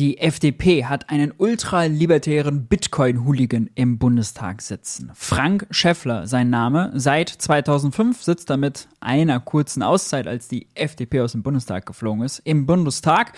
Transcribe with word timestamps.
Die 0.00 0.16
FDP 0.16 0.86
hat 0.86 1.10
einen 1.10 1.30
ultralibertären 1.36 2.64
Bitcoin-Hooligan 2.64 3.68
im 3.74 3.98
Bundestag 3.98 4.62
sitzen. 4.62 5.12
Frank 5.12 5.66
Schäffler, 5.70 6.26
sein 6.26 6.48
Name. 6.48 6.90
Seit 6.94 7.28
2005 7.28 8.22
sitzt 8.22 8.48
er 8.48 8.56
mit 8.56 8.88
einer 9.00 9.40
kurzen 9.40 9.82
Auszeit, 9.82 10.26
als 10.26 10.48
die 10.48 10.68
FDP 10.72 11.20
aus 11.20 11.32
dem 11.32 11.42
Bundestag 11.42 11.84
geflogen 11.84 12.22
ist, 12.22 12.38
im 12.38 12.64
Bundestag, 12.64 13.34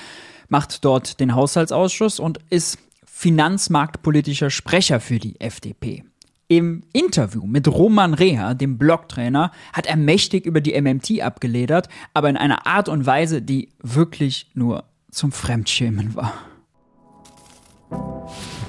macht 0.50 0.84
dort 0.84 1.18
den 1.18 1.34
Haushaltsausschuss 1.34 2.20
und 2.20 2.38
ist 2.48 2.78
finanzmarktpolitischer 3.06 4.50
Sprecher 4.50 5.00
für 5.00 5.18
die 5.18 5.40
FDP. 5.40 6.04
Im 6.46 6.84
Interview 6.92 7.44
mit 7.44 7.66
Roman 7.66 8.14
Reha, 8.14 8.54
dem 8.54 8.78
Blogtrainer, 8.78 9.50
hat 9.72 9.86
er 9.86 9.96
mächtig 9.96 10.46
über 10.46 10.60
die 10.60 10.80
MMT 10.80 11.22
abgeledert, 11.22 11.88
aber 12.14 12.30
in 12.30 12.36
einer 12.36 12.68
Art 12.68 12.88
und 12.88 13.04
Weise, 13.04 13.42
die 13.42 13.70
wirklich 13.82 14.48
nur 14.54 14.84
zum 15.10 15.32
Fremdschämen 15.32 16.14
war. 16.14 16.51
you 17.92 18.61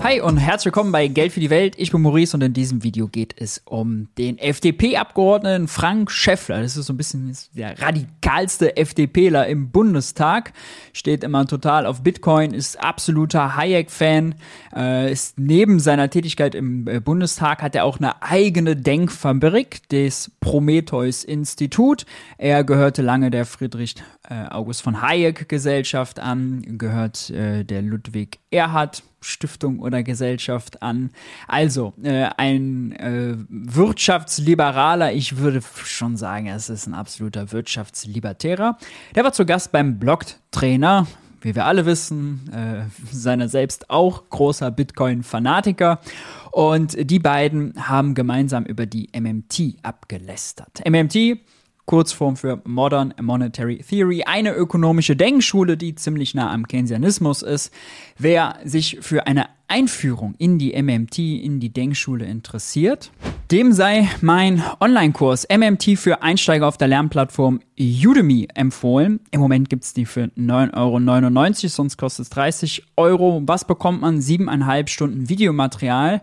Hi 0.00 0.20
und 0.20 0.36
herzlich 0.38 0.66
willkommen 0.66 0.92
bei 0.92 1.08
Geld 1.08 1.32
für 1.32 1.40
die 1.40 1.50
Welt. 1.50 1.74
Ich 1.76 1.90
bin 1.90 2.00
Maurice 2.00 2.36
und 2.36 2.42
in 2.42 2.52
diesem 2.52 2.84
Video 2.84 3.08
geht 3.08 3.34
es 3.36 3.60
um 3.64 4.08
den 4.16 4.38
FDP-Abgeordneten 4.38 5.66
Frank 5.66 6.12
Schäffler. 6.12 6.62
Das 6.62 6.76
ist 6.76 6.86
so 6.86 6.92
ein 6.92 6.96
bisschen 6.96 7.36
der 7.52 7.78
radikalste 7.82 8.76
FDPler 8.76 9.48
im 9.48 9.70
Bundestag. 9.70 10.52
Steht 10.92 11.24
immer 11.24 11.46
total 11.46 11.84
auf 11.84 12.02
Bitcoin, 12.02 12.54
ist 12.54 12.80
absoluter 12.80 13.56
Hayek-Fan, 13.56 14.36
äh, 14.74 15.12
ist 15.12 15.38
neben 15.38 15.80
seiner 15.80 16.08
Tätigkeit 16.08 16.54
im 16.54 16.86
äh, 16.86 17.00
Bundestag 17.00 17.60
hat 17.60 17.74
er 17.74 17.84
auch 17.84 17.98
eine 17.98 18.22
eigene 18.22 18.76
Denkfabrik, 18.76 19.80
das 19.88 20.30
Prometheus-Institut. 20.40 22.06
Er 22.38 22.62
gehörte 22.62 23.02
lange 23.02 23.30
der 23.30 23.44
Friedrich 23.44 23.96
äh, 24.30 24.46
August 24.48 24.80
von 24.80 25.02
Hayek 25.02 25.48
Gesellschaft 25.48 26.20
an, 26.20 26.78
gehört 26.78 27.30
der 27.30 27.82
Ludwig 27.82 28.38
Erhard 28.50 29.02
Stiftung 29.20 29.80
oder 29.80 30.02
Gesellschaft 30.02 30.82
an. 30.82 31.10
Also 31.46 31.92
äh, 32.02 32.28
ein 32.36 32.92
äh, 32.92 33.36
Wirtschaftsliberaler, 33.48 35.12
ich 35.12 35.38
würde 35.38 35.60
schon 35.84 36.16
sagen, 36.16 36.46
es 36.46 36.68
ist 36.68 36.86
ein 36.86 36.94
absoluter 36.94 37.52
Wirtschaftslibertärer. 37.52 38.78
Der 39.14 39.24
war 39.24 39.32
zu 39.32 39.44
Gast 39.44 39.72
beim 39.72 39.98
Blog-Trainer, 39.98 41.06
wie 41.40 41.54
wir 41.54 41.66
alle 41.66 41.86
wissen, 41.86 42.50
äh, 42.52 42.84
seiner 43.12 43.48
selbst 43.48 43.90
auch 43.90 44.28
großer 44.30 44.70
Bitcoin-Fanatiker. 44.70 46.00
Und 46.50 47.10
die 47.10 47.18
beiden 47.18 47.88
haben 47.88 48.14
gemeinsam 48.14 48.64
über 48.64 48.86
die 48.86 49.10
MMT 49.12 49.76
abgelästert. 49.82 50.82
MMT 50.88 51.38
Kurzform 51.88 52.36
für 52.36 52.60
Modern 52.66 53.14
Monetary 53.18 53.78
Theory, 53.78 54.22
eine 54.24 54.52
ökonomische 54.52 55.16
Denkschule, 55.16 55.78
die 55.78 55.94
ziemlich 55.94 56.34
nah 56.34 56.52
am 56.52 56.68
Keynesianismus 56.68 57.40
ist. 57.40 57.72
Wer 58.18 58.56
sich 58.62 58.98
für 59.00 59.26
eine 59.26 59.46
Einführung 59.68 60.34
in 60.36 60.58
die 60.58 60.80
MMT, 60.80 61.18
in 61.18 61.60
die 61.60 61.72
Denkschule 61.72 62.26
interessiert, 62.26 63.10
dem 63.50 63.72
sei 63.72 64.06
mein 64.20 64.62
Online-Kurs 64.80 65.46
MMT 65.50 65.98
für 65.98 66.22
Einsteiger 66.22 66.68
auf 66.68 66.76
der 66.76 66.88
Lernplattform 66.88 67.60
Udemy 67.78 68.48
empfohlen. 68.54 69.20
Im 69.30 69.40
Moment 69.40 69.70
gibt 69.70 69.84
es 69.84 69.94
die 69.94 70.04
für 70.04 70.24
9,99 70.36 70.74
Euro, 70.76 71.68
sonst 71.68 71.96
kostet 71.96 72.24
es 72.24 72.30
30 72.30 72.82
Euro. 72.96 73.42
Was 73.46 73.66
bekommt 73.66 74.02
man? 74.02 74.20
Siebeneinhalb 74.20 74.90
Stunden 74.90 75.30
Videomaterial 75.30 76.20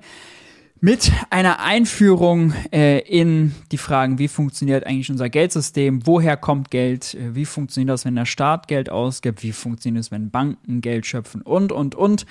mit 0.81 1.11
einer 1.29 1.59
Einführung 1.59 2.53
äh, 2.71 2.99
in 2.99 3.55
die 3.71 3.77
Fragen, 3.77 4.19
wie 4.19 4.27
funktioniert 4.27 4.85
eigentlich 4.85 5.09
unser 5.09 5.29
Geldsystem, 5.29 6.05
woher 6.05 6.37
kommt 6.37 6.69
Geld, 6.69 7.15
äh, 7.15 7.33
wie 7.33 7.45
funktioniert 7.45 7.93
das, 7.93 8.05
wenn 8.05 8.15
der 8.15 8.25
Staat 8.25 8.67
Geld 8.67 8.89
ausgibt, 8.89 9.41
wie 9.43 9.51
funktioniert 9.51 10.03
es, 10.03 10.11
wenn 10.11 10.31
Banken 10.31 10.81
Geld 10.81 11.05
schöpfen 11.05 11.41
und, 11.41 11.71
und, 11.71 11.95
und. 11.95 12.25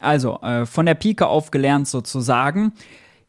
Also 0.00 0.40
äh, 0.40 0.64
von 0.64 0.86
der 0.86 0.94
Pike 0.94 1.26
auf 1.26 1.50
gelernt 1.50 1.88
sozusagen. 1.88 2.72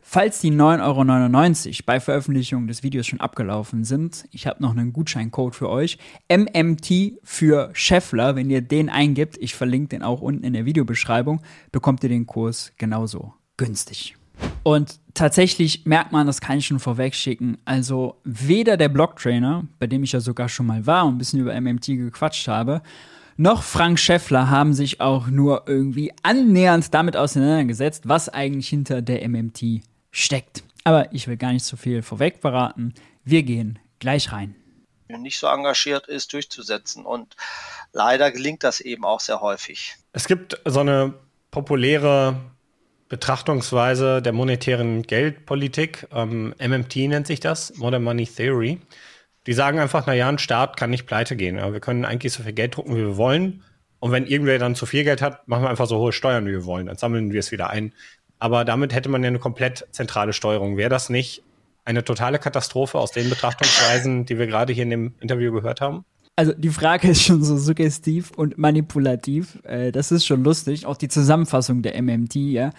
Falls 0.01 0.39
die 0.39 0.51
9,99 0.51 1.67
Euro 1.67 1.75
bei 1.85 1.99
Veröffentlichung 1.99 2.67
des 2.67 2.81
Videos 2.81 3.05
schon 3.05 3.19
abgelaufen 3.19 3.83
sind, 3.83 4.25
ich 4.31 4.47
habe 4.47 4.61
noch 4.61 4.71
einen 4.71 4.93
Gutscheincode 4.93 5.55
für 5.55 5.69
euch. 5.69 5.97
MMT 6.31 7.19
für 7.23 7.69
Scheffler, 7.73 8.35
wenn 8.35 8.49
ihr 8.49 8.61
den 8.61 8.89
eingibt, 8.89 9.37
ich 9.39 9.55
verlinke 9.55 9.89
den 9.89 10.03
auch 10.03 10.21
unten 10.21 10.43
in 10.43 10.53
der 10.53 10.65
Videobeschreibung, 10.65 11.41
bekommt 11.71 12.01
ihr 12.03 12.09
den 12.09 12.25
Kurs 12.25 12.71
genauso 12.77 13.33
günstig. 13.57 14.18
Und 14.69 14.99
tatsächlich 15.15 15.87
merkt 15.87 16.11
man, 16.11 16.27
das 16.27 16.41
kann 16.41 16.59
ich 16.59 16.67
schon 16.67 16.79
vorweg 16.79 17.15
schicken. 17.15 17.57
Also 17.65 18.21
weder 18.23 18.77
der 18.77 18.89
Blocktrainer, 18.89 19.63
bei 19.79 19.87
dem 19.87 20.03
ich 20.03 20.11
ja 20.11 20.19
sogar 20.19 20.47
schon 20.47 20.67
mal 20.67 20.85
war 20.85 21.07
und 21.07 21.15
ein 21.15 21.17
bisschen 21.17 21.39
über 21.39 21.59
MMT 21.59 21.87
gequatscht 21.87 22.47
habe, 22.47 22.83
noch 23.35 23.63
Frank 23.63 23.97
Schäffler 23.97 24.51
haben 24.51 24.75
sich 24.75 25.01
auch 25.01 25.25
nur 25.25 25.63
irgendwie 25.65 26.13
annähernd 26.21 26.93
damit 26.93 27.17
auseinandergesetzt, 27.17 28.07
was 28.07 28.29
eigentlich 28.29 28.69
hinter 28.69 29.01
der 29.01 29.27
MMT 29.27 29.81
steckt. 30.11 30.61
Aber 30.83 31.11
ich 31.15 31.27
will 31.27 31.37
gar 31.37 31.51
nicht 31.51 31.65
so 31.65 31.75
viel 31.75 32.03
vorweg 32.03 32.37
verraten. 32.37 32.93
Wir 33.23 33.41
gehen 33.41 33.79
gleich 33.97 34.31
rein. 34.31 34.53
Nicht 35.07 35.39
so 35.39 35.47
engagiert 35.47 36.07
ist, 36.07 36.31
durchzusetzen. 36.31 37.07
Und 37.07 37.35
leider 37.91 38.29
gelingt 38.29 38.63
das 38.63 38.81
eben 38.81 39.03
auch 39.03 39.19
sehr 39.19 39.41
häufig. 39.41 39.95
Es 40.13 40.27
gibt 40.27 40.61
so 40.63 40.81
eine 40.81 41.15
populäre 41.49 42.39
Betrachtungsweise 43.09 44.21
der 44.21 44.33
monetären 44.33 45.01
Geldpolitik. 45.01 46.07
Ähm, 46.13 46.53
MMT 46.59 46.95
nennt 47.07 47.27
sich 47.27 47.39
das, 47.39 47.75
Modern 47.75 48.03
Money 48.03 48.27
Theory. 48.27 48.79
Die 49.47 49.53
sagen 49.53 49.79
einfach, 49.79 50.05
naja, 50.05 50.29
ein 50.29 50.37
Staat 50.37 50.77
kann 50.77 50.91
nicht 50.91 51.07
pleite 51.07 51.35
gehen. 51.35 51.57
Wir 51.57 51.79
können 51.79 52.05
eigentlich 52.05 52.33
so 52.33 52.43
viel 52.43 52.53
Geld 52.53 52.75
drucken, 52.75 52.95
wie 52.95 53.01
wir 53.01 53.17
wollen. 53.17 53.63
Und 53.99 54.11
wenn 54.11 54.27
irgendwer 54.27 54.59
dann 54.59 54.75
zu 54.75 54.85
viel 54.85 55.03
Geld 55.03 55.21
hat, 55.21 55.47
machen 55.47 55.63
wir 55.63 55.69
einfach 55.69 55.87
so 55.87 55.97
hohe 55.97 56.13
Steuern, 56.13 56.45
wie 56.45 56.51
wir 56.51 56.65
wollen. 56.65 56.85
Dann 56.85 56.97
sammeln 56.97 57.33
wir 57.33 57.39
es 57.39 57.51
wieder 57.51 57.69
ein. 57.69 57.93
Aber 58.37 58.63
damit 58.63 58.93
hätte 58.93 59.09
man 59.09 59.23
ja 59.23 59.27
eine 59.27 59.39
komplett 59.39 59.87
zentrale 59.91 60.31
Steuerung. 60.31 60.77
Wäre 60.77 60.89
das 60.89 61.09
nicht 61.09 61.43
eine 61.85 62.03
totale 62.03 62.37
Katastrophe 62.37 62.99
aus 62.99 63.11
den 63.11 63.29
Betrachtungsweisen, 63.29 64.25
die 64.25 64.37
wir 64.37 64.45
gerade 64.45 64.71
hier 64.71 64.83
in 64.83 64.91
dem 64.91 65.15
Interview 65.19 65.51
gehört 65.51 65.81
haben? 65.81 66.05
Also 66.39 66.53
die 66.53 66.69
Frage 66.69 67.09
ist 67.09 67.21
schon 67.21 67.43
so 67.43 67.57
suggestiv 67.57 68.31
und 68.33 68.57
manipulativ. 68.57 69.59
Äh, 69.63 69.91
das 69.91 70.09
ist 70.13 70.25
schon 70.25 70.41
lustig. 70.41 70.85
Auch 70.85 70.95
die 70.95 71.09
Zusammenfassung 71.09 71.81
der 71.81 72.01
MMT, 72.01 72.35
ja. 72.35 72.69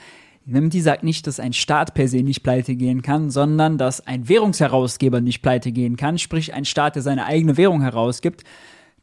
MMT 0.47 0.83
sagt 0.83 1.05
nicht, 1.05 1.27
dass 1.27 1.39
ein 1.39 1.53
Staat 1.53 1.93
per 1.93 2.09
se 2.09 2.23
nicht 2.23 2.43
pleite 2.43 2.75
gehen 2.75 3.03
kann, 3.03 3.29
sondern 3.29 3.77
dass 3.77 4.07
ein 4.07 4.31
Währungsherausgeber 4.31 5.21
nicht 5.21 5.43
pleite 5.43 5.73
gehen 5.73 5.99
kann. 5.99 6.17
Sprich, 6.17 6.55
ein 6.55 6.65
Staat, 6.65 6.95
der 6.95 7.03
seine 7.03 7.27
eigene 7.27 7.59
Währung 7.59 7.83
herausgibt, 7.83 8.45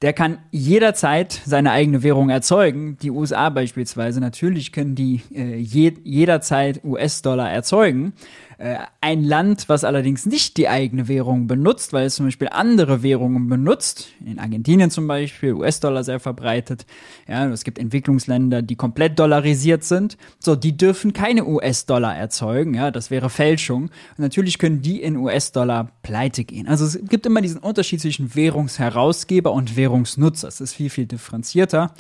der 0.02 0.14
kann 0.14 0.40
jederzeit 0.50 1.40
seine 1.46 1.72
eigene 1.72 2.02
Währung 2.02 2.32
erzeugen. 2.32 2.98
Die 3.04 3.12
USA 3.12 3.50
beispielsweise, 3.52 4.20
natürlich 4.22 4.72
können 4.72 4.96
die 4.96 5.22
äh, 5.36 5.58
je, 5.58 5.94
jederzeit 6.04 6.84
US-Dollar 6.84 7.52
erzeugen. 7.52 8.14
Äh, 8.60 8.78
ein 9.02 9.24
Land, 9.24 9.70
was 9.70 9.84
allerdings 9.84 10.26
nicht 10.26 10.58
die 10.58 10.68
eigene 10.68 11.08
Währung 11.08 11.46
benutzt, 11.46 11.94
weil 11.94 12.08
es 12.08 12.16
zum 12.16 12.26
Beispiel 12.26 12.50
andere 12.52 13.04
Währungen 13.04 13.48
benutzt, 13.48 14.10
in 14.26 14.40
Argentinien 14.40 14.90
zum 14.90 15.08
Beispiel, 15.08 15.54
US-Dollar 15.54 16.04
sehr 16.04 16.20
verbreitet, 16.20 16.88
ja, 17.28 17.48
es 17.50 17.64
gibt 17.64 17.78
Entwicklungsländer, 17.78 18.64
die 18.64 18.76
komplett 18.76 19.20
dollarisiert 19.20 19.84
sind, 19.84 20.18
so, 20.40 20.56
die 20.56 20.76
dürfen 20.76 21.14
keine 21.14 21.46
US-Dollar 21.46 22.18
erzeugen, 22.18 22.74
ja, 22.74 22.90
das 22.90 23.12
wäre 23.12 23.30
Fälschung. 23.30 23.84
Und 23.84 24.20
natürlich 24.20 24.58
können 24.58 24.82
die 24.82 25.04
in 25.04 25.18
US-Dollar 25.18 25.92
pleite 26.02 26.44
gehen. 26.44 26.68
Also 26.68 26.86
es 26.86 27.00
gibt 27.08 27.28
immer 27.28 27.42
diesen 27.42 27.60
Unterschied 27.60 28.02
zwischen 28.02 28.34
Währungsherausgeber 28.34 29.52
und 29.52 29.76
Währungsnutzer. 29.76 30.48
Es 30.48 30.62
ist 30.62 30.74
viel, 30.74 30.90
viel 30.90 31.06
differenzierter. 31.06 31.94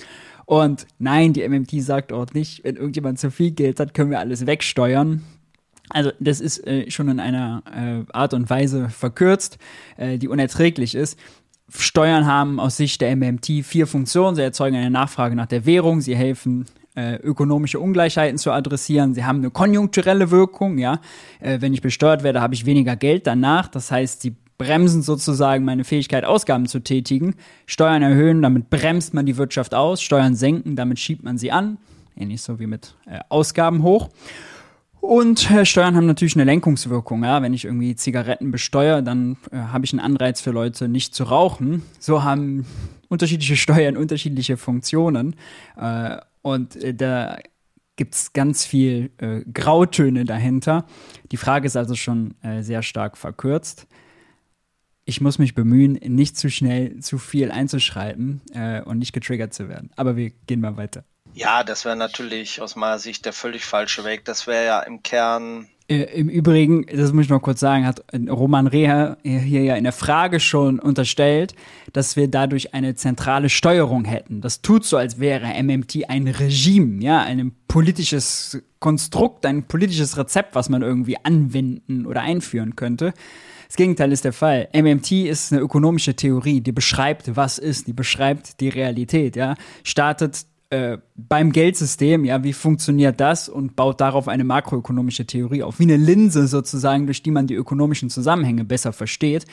Und 0.45 0.88
nein, 0.97 1.34
die 1.34 1.47
MMT 1.47 1.84
sagt 1.84 2.13
auch 2.13 2.34
nicht, 2.34 2.63
wenn 2.63 2.78
irgendjemand 2.78 3.19
zu 3.19 3.29
viel 3.29 3.51
Geld 3.51 3.79
hat, 3.79 3.94
können 3.94 4.09
wir 4.09 4.19
alles 4.19 4.47
wegsteuern. 4.47 5.24
Also 5.89 6.11
das 6.19 6.41
ist 6.41 6.65
äh, 6.67 6.89
schon 6.91 7.09
in 7.09 7.19
einer 7.19 7.63
äh, 7.65 8.11
Art 8.13 8.33
und 8.33 8.49
Weise 8.49 8.89
verkürzt, 8.89 9.57
äh, 9.97 10.17
die 10.17 10.27
unerträglich 10.27 10.95
ist. 10.95 11.17
Steuern 11.69 12.25
haben 12.25 12.59
aus 12.59 12.77
Sicht 12.77 13.01
der 13.01 13.15
MMT 13.15 13.63
vier 13.63 13.88
Funktionen. 13.88 14.35
Sie 14.35 14.41
erzeugen 14.41 14.75
eine 14.77 14.89
Nachfrage 14.89 15.35
nach 15.35 15.47
der 15.47 15.65
Währung, 15.65 16.01
sie 16.01 16.15
helfen 16.15 16.65
äh, 16.95 17.15
ökonomische 17.17 17.79
Ungleichheiten 17.79 18.38
zu 18.38 18.51
adressieren. 18.51 19.13
Sie 19.13 19.23
haben 19.23 19.38
eine 19.39 19.51
konjunkturelle 19.51 20.31
Wirkung, 20.31 20.77
ja. 20.77 21.00
Äh, 21.39 21.62
wenn 21.62 21.73
ich 21.73 21.81
besteuert 21.81 22.23
werde, 22.23 22.41
habe 22.41 22.53
ich 22.53 22.65
weniger 22.65 22.95
Geld 22.95 23.27
danach. 23.27 23.67
Das 23.67 23.91
heißt, 23.91 24.21
sie 24.21 24.35
bremsen 24.57 25.03
sozusagen 25.03 25.63
meine 25.63 25.83
Fähigkeit, 25.83 26.25
Ausgaben 26.25 26.65
zu 26.65 26.79
tätigen. 26.79 27.35
Steuern 27.67 28.01
erhöhen, 28.01 28.41
damit 28.41 28.69
bremst 28.69 29.13
man 29.13 29.25
die 29.25 29.38
Wirtschaft 29.38 29.75
aus. 29.75 30.01
Steuern 30.01 30.35
senken, 30.35 30.75
damit 30.75 31.00
schiebt 31.00 31.23
man 31.23 31.38
sie 31.38 31.51
an. 31.51 31.77
Ähnlich 32.15 32.41
so 32.41 32.59
wie 32.59 32.65
mit 32.65 32.95
äh, 33.06 33.19
Ausgaben 33.29 33.83
hoch. 33.83 34.09
Und 35.07 35.50
äh, 35.50 35.65
Steuern 35.65 35.95
haben 35.95 36.06
natürlich 36.06 36.36
eine 36.36 36.44
Lenkungswirkung. 36.44 37.24
Ja? 37.24 37.42
Wenn 37.42 37.54
ich 37.54 37.63
irgendwie 37.63 37.95
Zigaretten 37.95 38.51
besteuere, 38.51 39.01
dann 39.01 39.38
äh, 39.54 39.56
habe 39.56 39.86
ich 39.86 39.94
einen 39.94 40.01
Anreiz 40.01 40.42
für 40.42 40.51
Leute, 40.51 40.89
nicht 40.89 41.15
zu 41.15 41.24
rauchen. 41.24 41.81
So 41.98 42.25
haben 42.25 42.65
unterschiedliche 43.07 43.56
Steuern 43.56 43.95
unterschiedliche 43.95 44.57
Funktionen. 44.57 45.38
Äh, 45.77 46.18
und 46.42 46.75
äh, 46.75 46.94
da 46.94 47.38
gibt 47.95 48.15
es 48.15 48.33
ganz 48.33 48.65
viel 48.65 49.12
äh, 49.19 49.44
Grautöne 49.50 50.25
dahinter. 50.25 50.83
Die 51.31 51.38
Frage 51.38 51.68
ist 51.68 51.77
also 51.77 51.95
schon 51.95 52.33
äh, 52.42 52.62
sehr 52.62 52.83
stark 52.83 53.18
verkürzt. 53.18 53.88
Ich 55.07 55.21
muss 55.21 55.39
mich 55.39 55.56
bemühen, 55.56 55.94
nicht 55.94 56.38
zu 56.38 56.50
schnell 56.50 57.00
zu 57.00 57.18
viel 57.18 57.50
einzuschreiten 57.50 58.42
äh, 58.54 58.81
und 58.81 59.00
nicht 59.00 59.13
getriggert 59.13 59.54
zu 59.54 59.69
werden. 59.69 59.89
Aber 59.95 60.18
wir 60.18 60.31
gehen 60.48 60.59
mal 60.59 60.75
weiter. 60.75 61.06
Ja, 61.33 61.63
das 61.63 61.86
wäre 61.86 61.95
natürlich 61.95 62.62
aus 62.62 62.75
meiner 62.75 63.00
Sicht 63.00 63.25
der 63.25 63.31
völlig 63.31 63.63
falsche 63.63 64.04
Weg. 64.04 64.25
Das 64.25 64.48
wäre 64.48 64.65
ja 64.65 64.80
im 64.81 65.04
Kern 65.04 65.68
äh, 65.88 66.04
Im 66.19 66.27
Übrigen, 66.27 66.86
das 66.94 67.13
muss 67.13 67.25
ich 67.25 67.30
noch 67.30 67.42
kurz 67.42 67.62
sagen, 67.62 67.86
hat 67.86 68.04
Roman 68.30 68.68
Reher 68.68 69.18
hier 69.24 69.63
ja 69.63 69.75
in 69.75 69.86
der 69.86 69.94
Frage 69.94 70.42
schon 70.42 70.80
unterstellt, 70.80 71.56
dass 71.94 72.18
wir 72.18 72.27
dadurch 72.27 72.74
eine 72.74 72.95
zentrale 72.95 73.48
Steuerung 73.48 74.03
hätten. 74.03 74.42
Das 74.42 74.62
tut 74.62 74.83
so, 74.83 74.98
als 74.98 75.19
wäre 75.19 75.63
MMT 75.63 76.10
ein 76.10 76.27
Regime, 76.27 77.01
ja, 77.01 77.21
ein 77.21 77.53
politisches 77.69 78.62
Konstrukt, 78.80 79.45
ein 79.45 79.63
politisches 79.63 80.18
Rezept, 80.18 80.56
was 80.56 80.68
man 80.68 80.81
irgendwie 80.81 81.18
anwenden 81.24 82.06
oder 82.06 82.21
einführen 82.21 82.75
könnte. 82.75 83.13
Das 83.67 83.75
Gegenteil 83.75 84.11
ist 84.11 84.25
der 84.25 84.33
Fall. 84.33 84.69
MMT 84.73 85.11
ist 85.11 85.51
eine 85.51 85.61
ökonomische 85.61 86.15
Theorie, 86.15 86.61
die 86.61 86.71
beschreibt, 86.71 87.35
was 87.35 87.57
ist, 87.57 87.87
die 87.87 87.93
beschreibt 87.93 88.59
die 88.59 88.69
Realität, 88.69 89.35
ja. 89.35 89.55
Startet 89.83 90.45
äh, 90.69 90.97
beim 91.15 91.53
Geldsystem, 91.53 92.25
ja, 92.25 92.43
wie 92.43 92.51
funktioniert 92.51 93.21
das 93.21 93.47
und 93.47 93.77
baut 93.77 94.01
darauf 94.01 94.27
eine 94.27 94.43
makroökonomische 94.43 95.25
Theorie 95.25 95.63
auf, 95.63 95.79
wie 95.79 95.83
eine 95.83 95.95
Linse 95.95 96.47
sozusagen, 96.47 97.05
durch 97.05 97.23
die 97.23 97.31
man 97.31 97.47
die 97.47 97.53
ökonomischen 97.53 98.09
Zusammenhänge 98.09 98.65
besser 98.65 98.91
versteht. 98.91 99.45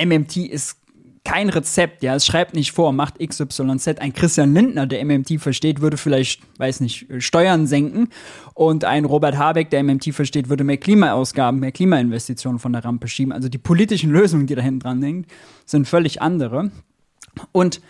MMT 0.00 0.36
ist 0.36 0.76
kein 1.24 1.48
Rezept, 1.48 2.02
ja, 2.02 2.14
es 2.16 2.26
schreibt 2.26 2.54
nicht 2.54 2.72
vor, 2.72 2.92
macht 2.92 3.18
XYZ. 3.18 4.00
Ein 4.00 4.12
Christian 4.12 4.54
Lindner, 4.54 4.86
der 4.86 5.04
MMT 5.04 5.40
versteht, 5.40 5.80
würde 5.80 5.96
vielleicht, 5.96 6.42
weiß 6.58 6.80
nicht, 6.80 7.06
Steuern 7.18 7.66
senken 7.66 8.08
und 8.54 8.84
ein 8.84 9.04
Robert 9.04 9.36
Habeck, 9.36 9.70
der 9.70 9.84
MMT 9.84 10.12
versteht, 10.14 10.48
würde 10.48 10.64
mehr 10.64 10.78
Klimaausgaben, 10.78 11.60
mehr 11.60 11.72
Klimainvestitionen 11.72 12.58
von 12.58 12.72
der 12.72 12.84
Rampe 12.84 13.06
schieben. 13.06 13.32
Also 13.32 13.48
die 13.48 13.58
politischen 13.58 14.10
Lösungen, 14.10 14.46
die 14.46 14.54
da 14.56 14.62
hinten 14.62 14.80
dran 14.80 15.02
hängen, 15.02 15.26
sind 15.64 15.86
völlig 15.86 16.20
andere. 16.20 16.72
Und 17.52 17.80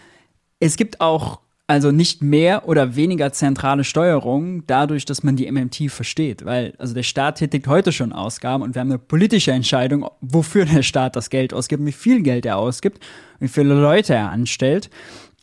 es 0.61 0.76
gibt 0.76 1.00
auch 1.00 1.40
also 1.67 1.91
nicht 1.91 2.23
mehr 2.23 2.69
oder 2.69 2.97
weniger 2.97 3.32
zentrale 3.32 3.85
Steuerung 3.85 4.67
dadurch, 4.67 5.05
dass 5.05 5.23
man 5.23 5.37
die 5.37 5.50
MMT 5.50 5.91
versteht. 5.91 6.44
Weil, 6.44 6.75
also 6.79 6.93
der 6.93 7.03
Staat 7.03 7.38
tätigt 7.38 7.67
heute 7.67 7.93
schon 7.93 8.12
Ausgaben 8.12 8.62
und 8.62 8.75
wir 8.75 8.81
haben 8.81 8.91
eine 8.91 8.99
politische 8.99 9.53
Entscheidung, 9.53 10.06
wofür 10.20 10.64
der 10.64 10.82
Staat 10.82 11.17
das 11.17 11.31
Geld 11.31 11.55
ausgibt, 11.55 11.85
wie 11.87 11.93
viel 11.93 12.23
Geld 12.23 12.47
er 12.47 12.59
ausgibt, 12.59 13.03
wie 13.38 13.49
viele 13.49 13.75
Leute 13.75 14.14
er 14.14 14.31
anstellt. 14.31 14.91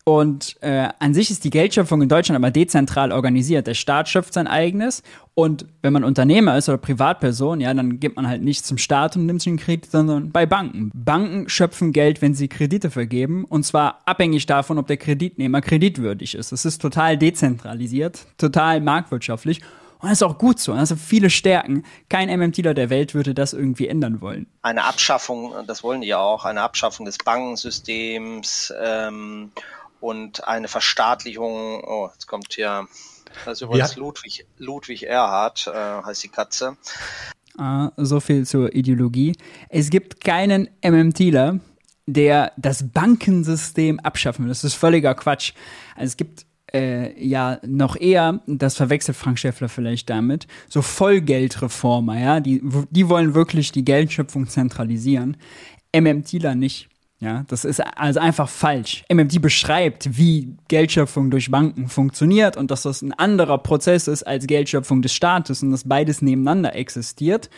Und 0.09 0.56
äh, 0.61 0.89
an 0.97 1.13
sich 1.13 1.29
ist 1.29 1.44
die 1.44 1.51
Geldschöpfung 1.51 2.01
in 2.01 2.09
Deutschland 2.09 2.35
aber 2.35 2.50
dezentral 2.50 3.11
organisiert. 3.11 3.67
Der 3.67 3.75
Staat 3.75 4.09
schöpft 4.09 4.33
sein 4.33 4.47
eigenes 4.47 5.03
und 5.35 5.67
wenn 5.83 5.94
man 5.94 6.03
Unternehmer 6.03 6.57
ist 6.57 6.67
oder 6.67 6.79
Privatperson, 6.79 7.61
ja, 7.61 7.71
dann 7.71 8.00
gibt 8.00 8.15
man 8.15 8.27
halt 8.27 8.41
nicht 8.41 8.65
zum 8.65 8.79
Staat 8.79 9.15
und 9.15 9.27
nimmt 9.27 9.39
sich 9.39 9.51
einen 9.51 9.59
Kredit, 9.59 9.91
sondern 9.91 10.31
bei 10.31 10.47
Banken. 10.47 10.89
Banken 10.95 11.47
schöpfen 11.47 11.94
Geld, 11.94 12.23
wenn 12.23 12.33
sie 12.33 12.47
Kredite 12.47 12.89
vergeben 12.89 13.45
und 13.45 13.67
zwar 13.67 14.00
abhängig 14.06 14.47
davon, 14.47 14.79
ob 14.79 14.88
der 14.88 14.97
Kreditnehmer 14.97 15.61
kreditwürdig 15.61 16.33
ist. 16.33 16.51
Das 16.53 16.65
ist 16.65 16.81
total 16.81 17.15
dezentralisiert, 17.15 18.25
total 18.39 18.81
marktwirtschaftlich 18.81 19.62
und 20.01 20.09
das 20.09 20.13
ist 20.19 20.23
auch 20.23 20.39
gut 20.39 20.59
so. 20.59 20.73
Also 20.73 20.95
viele 20.95 21.29
Stärken. 21.29 21.83
Kein 22.09 22.29
MMTler 22.29 22.73
der 22.73 22.89
Welt 22.89 23.13
würde 23.13 23.35
das 23.35 23.53
irgendwie 23.53 23.88
ändern 23.88 24.21
wollen. 24.21 24.47
Eine 24.63 24.85
Abschaffung, 24.85 25.53
das 25.67 25.83
wollen 25.83 26.01
die 26.01 26.07
ja 26.07 26.17
auch, 26.17 26.45
eine 26.45 26.62
Abschaffung 26.62 27.05
des 27.05 27.19
Bankensystems 27.19 28.73
ähm, 28.81 29.51
und 30.00 30.48
eine 30.48 30.68
Verstaatlichung, 30.68 31.84
oh, 31.84 32.10
jetzt 32.13 32.28
kommt 32.28 32.54
hier, 32.54 32.88
das 33.46 33.60
ist 33.60 33.62
übrigens 33.62 33.96
ja. 33.96 34.00
Ludwig, 34.00 34.46
Ludwig 34.57 35.04
Erhard, 35.04 35.68
äh, 35.68 35.72
heißt 35.72 36.24
die 36.24 36.30
Katze. 36.30 36.78
Ah, 37.57 37.92
so 37.98 38.19
viel 38.19 38.46
zur 38.46 38.74
Ideologie. 38.74 39.36
Es 39.69 39.90
gibt 39.90 40.22
keinen 40.24 40.69
MMTler, 40.81 41.60
der 42.06 42.54
das 42.57 42.90
Bankensystem 42.90 44.00
abschaffen 44.00 44.46
will. 44.46 44.50
Das 44.50 44.63
ist 44.63 44.75
völliger 44.75 45.13
Quatsch. 45.13 45.54
Also 45.96 46.06
es 46.06 46.18
gibt 46.18 46.46
äh, 46.74 47.22
ja 47.22 47.60
noch 47.66 47.96
eher, 47.96 48.42
das 48.48 48.75
verwechselt 48.75 49.18
Frank 49.18 49.40
Schäffler 49.40 49.69
vielleicht 49.69 50.10
damit, 50.10 50.48
so 50.68 50.81
Vollgeldreformer, 50.81 52.19
ja, 52.19 52.40
die, 52.40 52.62
die 52.90 53.10
wollen 53.10 53.34
wirklich 53.34 53.72
die 53.72 53.86
Geldschöpfung 53.86 54.48
zentralisieren. 54.48 55.38
MMTler 55.96 56.56
nicht. 56.56 56.90
Ja, 57.21 57.44
das 57.50 57.66
ist 57.66 57.81
also 57.81 58.21
einfach 58.21 58.48
falsch. 58.48 59.04
MMT 59.12 59.42
beschreibt, 59.42 60.18
wie 60.18 60.56
Geldschöpfung 60.69 61.30
durch 61.30 61.51
Banken 61.51 61.89
funktioniert 61.89 62.56
und 62.56 62.71
dass 62.71 62.83
das 62.83 63.01
ein 63.01 63.12
anderer 63.12 63.57
Prozess 63.57 64.07
ist 64.07 64.24
als 64.24 64.48
Geldschöpfung 64.48 65.01
des 65.01 65.13
Staates 65.13 65.62
und 65.62 65.71
dass 65.71 65.83
beides 65.83 66.21
nebeneinander 66.21 66.75
existiert, 66.75 67.50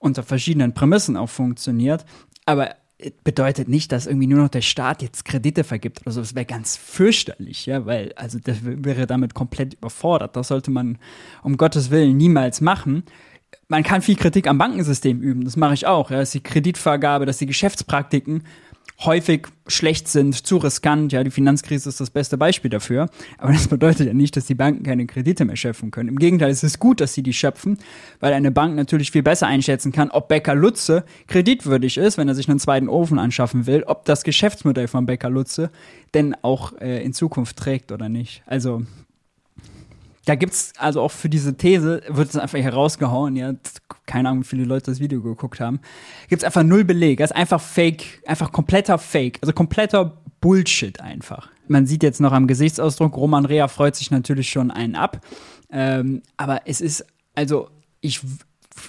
unter 0.00 0.24
verschiedenen 0.24 0.74
Prämissen 0.74 1.16
auch 1.16 1.28
funktioniert. 1.28 2.04
Aber 2.46 2.74
bedeutet 3.22 3.68
nicht, 3.68 3.92
dass 3.92 4.06
irgendwie 4.06 4.26
nur 4.26 4.42
noch 4.42 4.48
der 4.48 4.60
Staat 4.60 5.02
jetzt 5.02 5.24
Kredite 5.24 5.62
vergibt 5.62 6.02
oder 6.02 6.10
so. 6.10 6.20
Das 6.20 6.34
wäre 6.34 6.44
ganz 6.44 6.76
fürchterlich, 6.76 7.66
ja, 7.66 7.86
weil 7.86 8.12
also 8.16 8.40
das 8.42 8.58
wäre 8.62 9.06
damit 9.06 9.34
komplett 9.34 9.74
überfordert. 9.74 10.34
Das 10.34 10.48
sollte 10.48 10.72
man 10.72 10.98
um 11.44 11.56
Gottes 11.56 11.90
Willen 11.90 12.16
niemals 12.16 12.60
machen 12.60 13.04
man 13.68 13.82
kann 13.82 14.02
viel 14.02 14.16
Kritik 14.16 14.46
am 14.48 14.58
Bankensystem 14.58 15.20
üben, 15.20 15.44
das 15.44 15.56
mache 15.56 15.74
ich 15.74 15.86
auch. 15.86 16.10
Ja, 16.10 16.18
dass 16.18 16.32
die 16.32 16.42
Kreditvergabe, 16.42 17.26
dass 17.26 17.38
die 17.38 17.46
Geschäftspraktiken 17.46 18.42
häufig 19.04 19.46
schlecht 19.66 20.08
sind, 20.08 20.46
zu 20.46 20.58
riskant. 20.58 21.12
Ja, 21.12 21.24
die 21.24 21.30
Finanzkrise 21.30 21.88
ist 21.88 22.00
das 22.00 22.10
beste 22.10 22.36
Beispiel 22.36 22.70
dafür. 22.70 23.08
Aber 23.38 23.52
das 23.52 23.68
bedeutet 23.68 24.06
ja 24.06 24.14
nicht, 24.14 24.36
dass 24.36 24.46
die 24.46 24.54
Banken 24.54 24.82
keine 24.82 25.06
Kredite 25.06 25.44
mehr 25.44 25.56
schöpfen 25.56 25.90
können. 25.90 26.08
Im 26.08 26.18
Gegenteil, 26.18 26.50
es 26.50 26.62
ist 26.62 26.78
gut, 26.78 27.00
dass 27.00 27.14
sie 27.14 27.22
die 27.22 27.32
schöpfen, 27.32 27.78
weil 28.20 28.32
eine 28.32 28.50
Bank 28.50 28.76
natürlich 28.76 29.10
viel 29.10 29.22
besser 29.22 29.46
einschätzen 29.46 29.92
kann, 29.92 30.10
ob 30.10 30.28
Becker 30.28 30.54
Lutze 30.54 31.04
kreditwürdig 31.28 31.96
ist, 31.96 32.18
wenn 32.18 32.28
er 32.28 32.34
sich 32.34 32.48
einen 32.48 32.58
zweiten 32.58 32.88
Ofen 32.88 33.18
anschaffen 33.18 33.66
will, 33.66 33.84
ob 33.84 34.04
das 34.04 34.24
Geschäftsmodell 34.24 34.88
von 34.88 35.06
Becker 35.06 35.30
Lutze 35.30 35.70
denn 36.14 36.36
auch 36.42 36.78
äh, 36.80 37.02
in 37.04 37.12
Zukunft 37.12 37.56
trägt 37.56 37.92
oder 37.92 38.08
nicht. 38.08 38.42
Also 38.46 38.82
da 40.26 40.34
gibt 40.34 40.52
es 40.52 40.72
also 40.76 41.00
auch 41.00 41.10
für 41.10 41.28
diese 41.28 41.56
These, 41.56 42.02
wird 42.08 42.28
es 42.28 42.36
einfach 42.36 42.58
herausgehauen, 42.58 43.36
ja, 43.36 43.54
keine 44.06 44.28
Ahnung, 44.28 44.42
wie 44.42 44.48
viele 44.48 44.64
Leute 44.64 44.90
das 44.90 45.00
Video 45.00 45.22
geguckt 45.22 45.60
haben, 45.60 45.80
gibt 46.28 46.42
es 46.42 46.46
einfach 46.46 46.62
null 46.62 46.84
Beleg. 46.84 47.18
Das 47.18 47.30
ist 47.30 47.36
einfach 47.36 47.60
Fake, 47.60 48.22
einfach 48.26 48.52
kompletter 48.52 48.98
Fake, 48.98 49.38
also 49.40 49.52
kompletter 49.52 50.18
Bullshit 50.40 51.00
einfach. 51.00 51.48
Man 51.68 51.86
sieht 51.86 52.02
jetzt 52.02 52.20
noch 52.20 52.32
am 52.32 52.46
Gesichtsausdruck, 52.46 53.16
Roman 53.16 53.46
Rea 53.46 53.68
freut 53.68 53.96
sich 53.96 54.10
natürlich 54.10 54.50
schon 54.50 54.70
einen 54.70 54.94
ab. 54.94 55.24
Ähm, 55.70 56.22
aber 56.36 56.62
es 56.66 56.80
ist, 56.80 57.06
also, 57.34 57.70
ich 58.00 58.20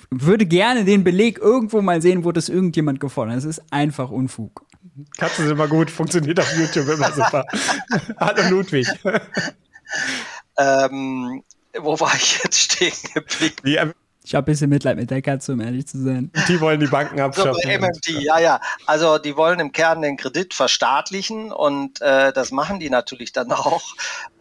würde 0.10 0.45
gerne 0.45 0.86
den 0.86 1.04
Beleg 1.04 1.38
irgendwo 1.38 1.81
mal 1.81 2.01
sehen, 2.01 2.24
wo 2.24 2.31
das 2.31 2.50
irgendjemand 2.50 3.00
gefordert 3.00 3.33
hat. 3.33 3.39
Es 3.39 3.45
ist 3.45 3.63
einfach 3.72 4.10
Unfug. 4.10 4.66
Katzen 5.18 5.45
sind 5.45 5.54
immer 5.54 5.68
gut, 5.68 5.92
funktioniert 5.92 6.39
auf 6.39 6.57
YouTube 6.57 6.88
immer 6.89 7.12
super. 7.12 7.45
Hallo 8.18 8.50
Ludwig. 8.50 8.88
Ähm, 10.61 11.44
wo 11.80 11.99
war 11.99 12.13
ich 12.15 12.39
jetzt 12.44 12.59
stehen 12.59 12.94
geblieben? 13.13 13.94
Ich 14.23 14.35
habe 14.35 14.44
ein 14.44 14.53
bisschen 14.53 14.69
Mitleid 14.69 14.97
mit 14.97 15.09
der 15.09 15.21
Katze, 15.21 15.53
um 15.53 15.61
ehrlich 15.61 15.87
zu 15.87 16.01
sein. 16.03 16.31
Die 16.47 16.61
wollen 16.61 16.80
die 16.80 16.85
Banken 16.85 17.19
abschaffen. 17.19 17.56
So, 17.63 17.69
MMT, 17.69 18.23
ja, 18.23 18.39
ja. 18.39 18.61
Also 18.85 19.18
die 19.18 19.35
wollen 19.35 19.59
im 19.59 19.71
Kern 19.71 20.03
den 20.03 20.15
Kredit 20.15 20.53
verstaatlichen 20.53 21.51
und 21.51 22.01
äh, 22.01 22.31
das 22.31 22.51
machen 22.51 22.80
die 22.80 22.91
natürlich 22.91 23.31
dann 23.31 23.51
auch. 23.51 23.81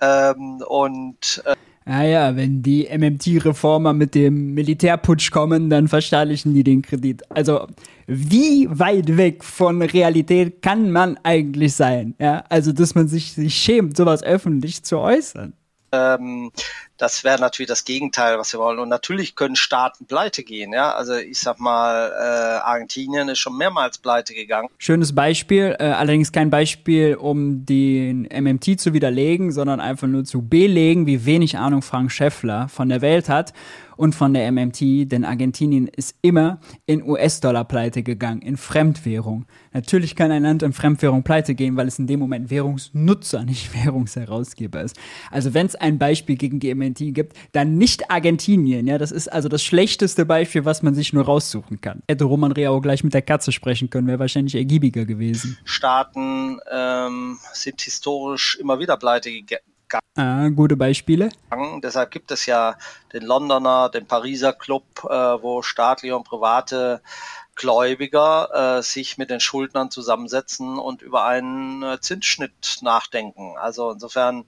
Ähm, 0.02 0.62
und 0.68 1.42
äh, 1.46 1.56
ja, 1.86 2.02
ja, 2.02 2.36
wenn 2.36 2.62
die 2.62 2.88
MMT-Reformer 2.88 3.94
mit 3.94 4.14
dem 4.14 4.52
Militärputsch 4.52 5.30
kommen, 5.30 5.70
dann 5.70 5.88
verstaatlichen 5.88 6.52
die 6.52 6.62
den 6.62 6.82
Kredit. 6.82 7.22
Also, 7.30 7.66
wie 8.06 8.68
weit 8.70 9.16
weg 9.16 9.42
von 9.42 9.80
Realität 9.80 10.60
kann 10.60 10.92
man 10.92 11.18
eigentlich 11.22 11.74
sein? 11.74 12.14
Ja, 12.20 12.44
also, 12.50 12.72
dass 12.72 12.94
man 12.94 13.08
sich, 13.08 13.32
sich 13.32 13.54
schämt, 13.54 13.96
sowas 13.96 14.22
öffentlich 14.22 14.84
zu 14.84 14.98
äußern. 14.98 15.54
Ähm, 15.92 16.52
das 16.98 17.24
wäre 17.24 17.40
natürlich 17.40 17.68
das 17.68 17.84
Gegenteil, 17.84 18.38
was 18.38 18.52
wir 18.52 18.60
wollen. 18.60 18.78
Und 18.78 18.88
natürlich 18.88 19.34
können 19.34 19.56
Staaten 19.56 20.06
pleite 20.06 20.44
gehen. 20.44 20.72
Ja, 20.72 20.92
also 20.92 21.14
ich 21.14 21.38
sag 21.38 21.58
mal, 21.58 22.10
äh, 22.10 22.60
Argentinien 22.60 23.28
ist 23.28 23.38
schon 23.38 23.56
mehrmals 23.56 23.98
pleite 23.98 24.34
gegangen. 24.34 24.68
Schönes 24.78 25.14
Beispiel, 25.14 25.76
äh, 25.78 25.84
allerdings 25.84 26.32
kein 26.32 26.50
Beispiel, 26.50 27.14
um 27.14 27.64
den 27.64 28.28
MMT 28.30 28.78
zu 28.78 28.92
widerlegen, 28.92 29.50
sondern 29.50 29.80
einfach 29.80 30.08
nur 30.08 30.24
zu 30.24 30.42
belegen, 30.42 31.06
wie 31.06 31.24
wenig 31.24 31.56
Ahnung 31.58 31.82
Frank 31.82 32.12
Schäffler 32.12 32.68
von 32.68 32.88
der 32.88 33.00
Welt 33.00 33.28
hat 33.28 33.52
und 34.00 34.14
von 34.14 34.32
der 34.32 34.50
MMT, 34.50 35.12
denn 35.12 35.26
Argentinien 35.26 35.86
ist 35.86 36.16
immer 36.22 36.58
in 36.86 37.02
US-Dollar 37.02 37.64
pleite 37.64 38.02
gegangen, 38.02 38.40
in 38.40 38.56
Fremdwährung. 38.56 39.44
Natürlich 39.74 40.16
kann 40.16 40.30
ein 40.30 40.42
Land 40.42 40.62
in 40.62 40.72
Fremdwährung 40.72 41.22
pleite 41.22 41.54
gehen, 41.54 41.76
weil 41.76 41.86
es 41.86 41.98
in 41.98 42.06
dem 42.06 42.18
Moment 42.18 42.48
Währungsnutzer, 42.48 43.44
nicht 43.44 43.74
Währungsherausgeber 43.74 44.80
ist. 44.80 44.98
Also 45.30 45.52
wenn 45.52 45.66
es 45.66 45.76
ein 45.76 45.98
Beispiel 45.98 46.36
gegen 46.36 46.60
die 46.60 46.74
MMT 46.74 47.12
gibt, 47.12 47.36
dann 47.52 47.76
nicht 47.76 48.10
Argentinien. 48.10 48.86
Ja, 48.86 48.96
das 48.96 49.12
ist 49.12 49.28
also 49.28 49.50
das 49.50 49.62
schlechteste 49.62 50.24
Beispiel, 50.24 50.64
was 50.64 50.82
man 50.82 50.94
sich 50.94 51.12
nur 51.12 51.26
raussuchen 51.26 51.82
kann. 51.82 52.02
Hätte 52.08 52.24
Roman 52.24 52.52
Reao 52.52 52.80
gleich 52.80 53.04
mit 53.04 53.12
der 53.12 53.20
Katze 53.20 53.52
sprechen 53.52 53.90
können, 53.90 54.06
wäre 54.06 54.18
wahrscheinlich 54.18 54.54
ergiebiger 54.54 55.04
gewesen. 55.04 55.58
Staaten 55.64 56.58
ähm, 56.72 57.36
sind 57.52 57.82
historisch 57.82 58.56
immer 58.58 58.78
wieder 58.78 58.96
pleite 58.96 59.28
gegangen 59.90 60.00
Ah, 60.16 60.48
gute 60.48 60.76
Beispiele. 60.76 61.30
Deshalb 61.82 62.10
gibt 62.10 62.30
es 62.30 62.46
ja 62.46 62.76
den 63.12 63.22
Londoner, 63.22 63.88
den 63.88 64.06
Pariser 64.06 64.52
Club, 64.52 64.84
äh, 65.04 65.08
wo 65.08 65.62
staatliche 65.62 66.16
und 66.16 66.24
private 66.24 67.02
Gläubiger 67.54 68.78
äh, 68.78 68.82
sich 68.82 69.18
mit 69.18 69.30
den 69.30 69.40
Schuldnern 69.40 69.90
zusammensetzen 69.90 70.78
und 70.78 71.02
über 71.02 71.24
einen 71.24 71.82
äh, 71.82 72.00
Zinsschnitt 72.00 72.78
nachdenken. 72.80 73.56
Also 73.58 73.90
insofern 73.90 74.46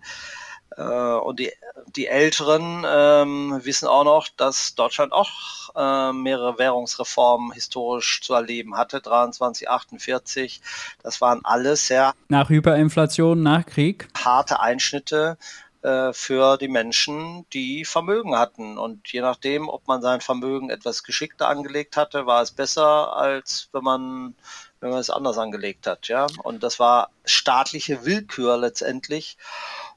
und 0.80 1.38
die, 1.38 1.50
die 1.96 2.06
Älteren 2.06 2.84
ähm, 2.86 3.60
wissen 3.62 3.88
auch 3.88 4.04
noch, 4.04 4.28
dass 4.36 4.74
Deutschland 4.74 5.12
auch 5.12 5.30
äh, 5.74 6.12
mehrere 6.12 6.58
Währungsreformen 6.58 7.52
historisch 7.52 8.20
zu 8.22 8.34
erleben 8.34 8.76
hatte, 8.76 9.00
23, 9.00 9.68
48. 9.68 10.60
Das 11.02 11.20
waren 11.20 11.44
alles 11.44 11.86
sehr 11.86 12.14
nach 12.28 12.48
Hyperinflation, 12.48 13.42
nach 13.42 13.66
Krieg 13.66 14.08
harte 14.16 14.60
Einschnitte 14.60 15.36
äh, 15.82 16.12
für 16.12 16.56
die 16.58 16.68
Menschen, 16.68 17.46
die 17.52 17.84
Vermögen 17.84 18.36
hatten. 18.36 18.78
Und 18.78 19.12
je 19.12 19.20
nachdem, 19.20 19.68
ob 19.68 19.86
man 19.88 20.00
sein 20.00 20.20
Vermögen 20.20 20.70
etwas 20.70 21.02
geschickter 21.02 21.48
angelegt 21.48 21.96
hatte, 21.96 22.26
war 22.26 22.42
es 22.42 22.52
besser, 22.52 23.16
als 23.16 23.68
wenn 23.72 23.84
man 23.84 24.34
wenn 24.80 24.90
man 24.90 24.98
es 24.98 25.10
anders 25.10 25.38
angelegt 25.38 25.86
hat, 25.86 26.08
ja. 26.08 26.26
Und 26.42 26.64
das 26.64 26.80
war 26.80 27.10
staatliche 27.24 28.04
Willkür 28.04 28.56
letztendlich 28.56 29.38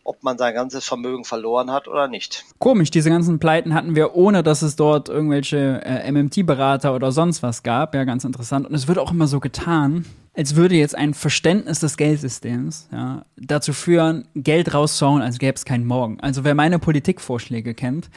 ob 0.06 0.24
man 0.24 0.38
sein 0.38 0.54
ganzes 0.54 0.86
Vermögen 0.86 1.26
verloren 1.26 1.72
hat 1.72 1.88
oder 1.88 2.08
nicht. 2.08 2.46
Komisch, 2.60 2.92
diese 2.92 3.10
ganzen 3.10 3.40
Pleiten 3.40 3.74
hatten 3.74 3.96
wir, 3.96 4.16
ohne 4.16 4.44
dass 4.44 4.62
es 4.62 4.76
dort 4.76 5.10
irgendwelche 5.10 5.82
äh, 5.84 6.10
MMT-Berater 6.12 6.94
oder 6.94 7.12
sonst 7.12 7.44
was 7.44 7.64
gab. 7.64 7.96
Ja, 7.96 8.04
ganz 8.04 8.24
interessant. 8.24 8.68
Und 8.68 8.76
es 8.76 8.88
wird 8.88 9.00
auch 9.00 9.12
immer 9.12 9.28
so 9.28 9.40
getan, 9.40 10.06
als 10.36 10.56
würde 10.56 10.76
jetzt 10.76 10.96
ein 10.96 11.16
Verständnis 11.16 11.80
des 11.80 11.98
Geldsystems 11.98 12.88
ja, 12.92 13.26
dazu 13.36 13.74
führen, 13.74 14.28
Geld 14.36 14.74
rauszuhauen, 14.74 15.24
als 15.24 15.40
gäbe 15.40 15.56
es 15.56 15.66
keinen 15.66 15.86
Morgen. 15.86 16.20
Also 16.20 16.44
wer 16.44 16.54
meine 16.54 16.78
Politikvorschläge 16.78 17.74
kennt, 17.74 18.10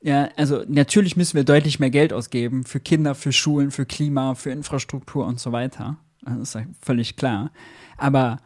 ja, 0.00 0.28
also 0.36 0.62
natürlich 0.68 1.16
müssen 1.16 1.36
wir 1.36 1.44
deutlich 1.44 1.80
mehr 1.80 1.90
Geld 1.90 2.12
ausgeben 2.12 2.64
für 2.64 2.80
Kinder, 2.80 3.14
für 3.14 3.32
Schulen, 3.32 3.70
für 3.70 3.86
Klima, 3.86 4.34
für 4.34 4.50
Infrastruktur 4.50 5.26
und 5.26 5.40
so 5.40 5.52
weiter. 5.52 5.96
Das 6.22 6.38
ist 6.38 6.54
ja 6.54 6.62
völlig 6.80 7.16
klar. 7.16 7.50
Aber 7.96 8.38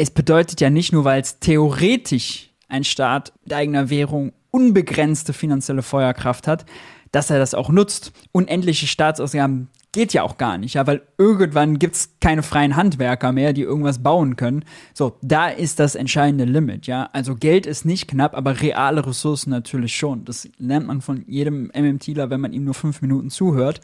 es 0.00 0.10
bedeutet 0.10 0.62
ja 0.62 0.70
nicht 0.70 0.92
nur, 0.92 1.04
weil 1.04 1.20
es 1.20 1.40
theoretisch 1.40 2.50
ein 2.68 2.84
Staat 2.84 3.34
mit 3.44 3.52
eigener 3.52 3.90
Währung 3.90 4.32
unbegrenzte 4.50 5.34
finanzielle 5.34 5.82
Feuerkraft 5.82 6.48
hat, 6.48 6.64
dass 7.12 7.28
er 7.28 7.38
das 7.38 7.54
auch 7.54 7.68
nutzt. 7.68 8.12
Unendliche 8.32 8.86
Staatsausgaben 8.86 9.68
geht 9.92 10.14
ja 10.14 10.22
auch 10.22 10.38
gar 10.38 10.56
nicht, 10.56 10.74
ja, 10.74 10.86
weil 10.86 11.02
irgendwann 11.18 11.78
gibt 11.78 11.96
es 11.96 12.14
keine 12.20 12.42
freien 12.42 12.76
Handwerker 12.76 13.32
mehr, 13.32 13.52
die 13.52 13.62
irgendwas 13.62 14.02
bauen 14.02 14.36
können. 14.36 14.64
So, 14.94 15.18
da 15.20 15.48
ist 15.48 15.80
das 15.80 15.96
entscheidende 15.96 16.44
Limit, 16.44 16.86
ja. 16.86 17.10
Also 17.12 17.34
Geld 17.34 17.66
ist 17.66 17.84
nicht 17.84 18.08
knapp, 18.08 18.34
aber 18.34 18.62
reale 18.62 19.04
Ressourcen 19.04 19.50
natürlich 19.50 19.96
schon. 19.96 20.24
Das 20.24 20.48
lernt 20.56 20.86
man 20.86 21.02
von 21.02 21.24
jedem 21.26 21.70
MMTler, 21.74 22.30
wenn 22.30 22.40
man 22.40 22.54
ihm 22.54 22.64
nur 22.64 22.74
fünf 22.74 23.02
Minuten 23.02 23.28
zuhört. 23.28 23.80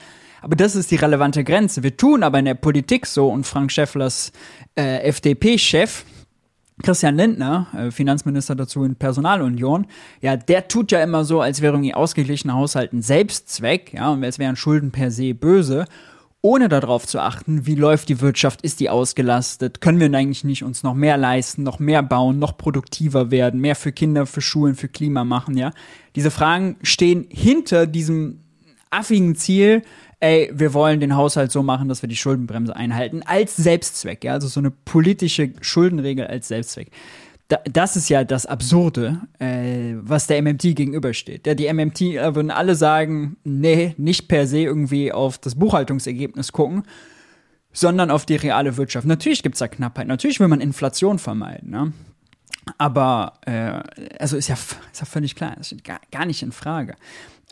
Aber 0.47 0.55
das 0.55 0.77
ist 0.77 0.93
die 0.93 0.97
relevante 0.97 1.43
Grenze. 1.43 1.83
Wir 1.83 1.97
tun 1.97 2.23
aber 2.23 2.39
in 2.39 2.45
der 2.45 2.55
Politik 2.55 3.07
so 3.07 3.29
und 3.29 3.49
Frank 3.49 3.73
Schäfflers 3.73 4.31
äh, 4.77 4.99
FDP-Chef, 5.09 6.05
Christian 6.85 7.17
Lindner, 7.17 7.67
äh, 7.77 7.91
Finanzminister 7.91 8.55
dazu 8.55 8.85
in 8.85 8.95
Personalunion, 8.95 9.89
ja, 10.21 10.37
der 10.37 10.69
tut 10.69 10.93
ja 10.93 11.03
immer 11.03 11.25
so, 11.25 11.41
als 11.41 11.63
wäre 11.63 11.73
irgendwie 11.73 11.95
ausgeglichener 11.95 12.55
Haushalt 12.55 12.93
ein 12.93 13.03
Selbstzweck, 13.03 13.95
ja, 13.95 14.09
und 14.11 14.23
als 14.23 14.39
wären 14.39 14.55
Schulden 14.55 14.93
per 14.93 15.11
se 15.11 15.35
böse, 15.35 15.85
ohne 16.43 16.69
darauf 16.69 17.09
zu 17.09 17.19
achten, 17.19 17.67
wie 17.67 17.75
läuft 17.75 18.09
die 18.09 18.21
Wirtschaft, 18.21 18.63
ist 18.63 18.79
die 18.79 18.89
ausgelastet, 18.89 19.81
können 19.81 19.99
wir 19.99 20.17
eigentlich 20.17 20.45
nicht 20.45 20.63
uns 20.63 20.85
noch 20.85 20.95
mehr 20.95 21.17
leisten, 21.17 21.65
noch 21.65 21.81
mehr 21.81 22.05
bauen, 22.05 22.39
noch 22.39 22.57
produktiver 22.57 23.33
werden, 23.33 23.61
mehr 23.61 23.75
für 23.75 23.91
Kinder, 23.91 24.27
für 24.27 24.43
Schulen, 24.43 24.77
für 24.77 24.87
Klima 24.87 25.25
machen, 25.25 25.59
ja. 25.59 25.73
Diese 26.15 26.31
Fragen 26.31 26.77
stehen 26.83 27.27
hinter 27.31 27.89
diesem 27.89 28.43
affigen 28.91 29.35
Ziel, 29.35 29.83
ey, 30.21 30.51
wir 30.53 30.75
wollen 30.75 31.01
den 31.01 31.17
Haushalt 31.17 31.53
so 31.53 31.63
machen, 31.63 31.89
dass 31.89 32.03
wir 32.03 32.09
die 32.09 32.17
Schuldenbremse 32.17 32.75
einhalten, 32.75 33.23
als 33.25 33.57
Selbstzweck, 33.57 34.25
ja, 34.25 34.33
also 34.33 34.49
so 34.49 34.61
eine 34.61 34.71
politische 34.71 35.53
Schuldenregel 35.61 36.27
als 36.27 36.49
Selbstzweck. 36.49 36.91
Da, 37.49 37.59
das 37.71 37.95
ist 37.97 38.09
ja 38.09 38.25
das 38.25 38.45
Absurde, 38.45 39.21
äh, 39.39 39.95
was 40.01 40.27
der 40.27 40.43
MMT 40.43 40.75
gegenübersteht. 40.75 41.47
Ja, 41.47 41.55
die 41.55 41.73
MMT 41.73 42.01
äh, 42.01 42.35
würden 42.35 42.51
alle 42.51 42.75
sagen, 42.75 43.37
nee, 43.45 43.95
nicht 43.99 44.27
per 44.27 44.47
se 44.49 44.61
irgendwie 44.61 45.13
auf 45.13 45.39
das 45.39 45.55
Buchhaltungsergebnis 45.55 46.51
gucken, 46.51 46.83
sondern 47.73 48.11
auf 48.11 48.27
die 48.27 48.37
reale 48.37 48.77
Wirtschaft. 48.77 49.07
Natürlich 49.07 49.45
gibt 49.45 49.55
es 49.55 49.61
da 49.61 49.69
Knappheit, 49.69 50.09
natürlich 50.09 50.41
will 50.41 50.49
man 50.49 50.61
Inflation 50.61 51.19
vermeiden, 51.19 51.71
ne? 51.71 51.93
aber 52.79 53.35
äh, 53.43 53.81
also 54.19 54.37
ist 54.37 54.49
ja, 54.49 54.55
ist 54.55 55.01
ja 55.01 55.07
völlig 55.07 55.35
klar, 55.35 55.55
das 55.57 55.69
steht 55.69 55.85
gar, 55.85 56.01
gar 56.11 56.27
nicht 56.27 56.43
in 56.43 56.53
Frage. 56.53 56.97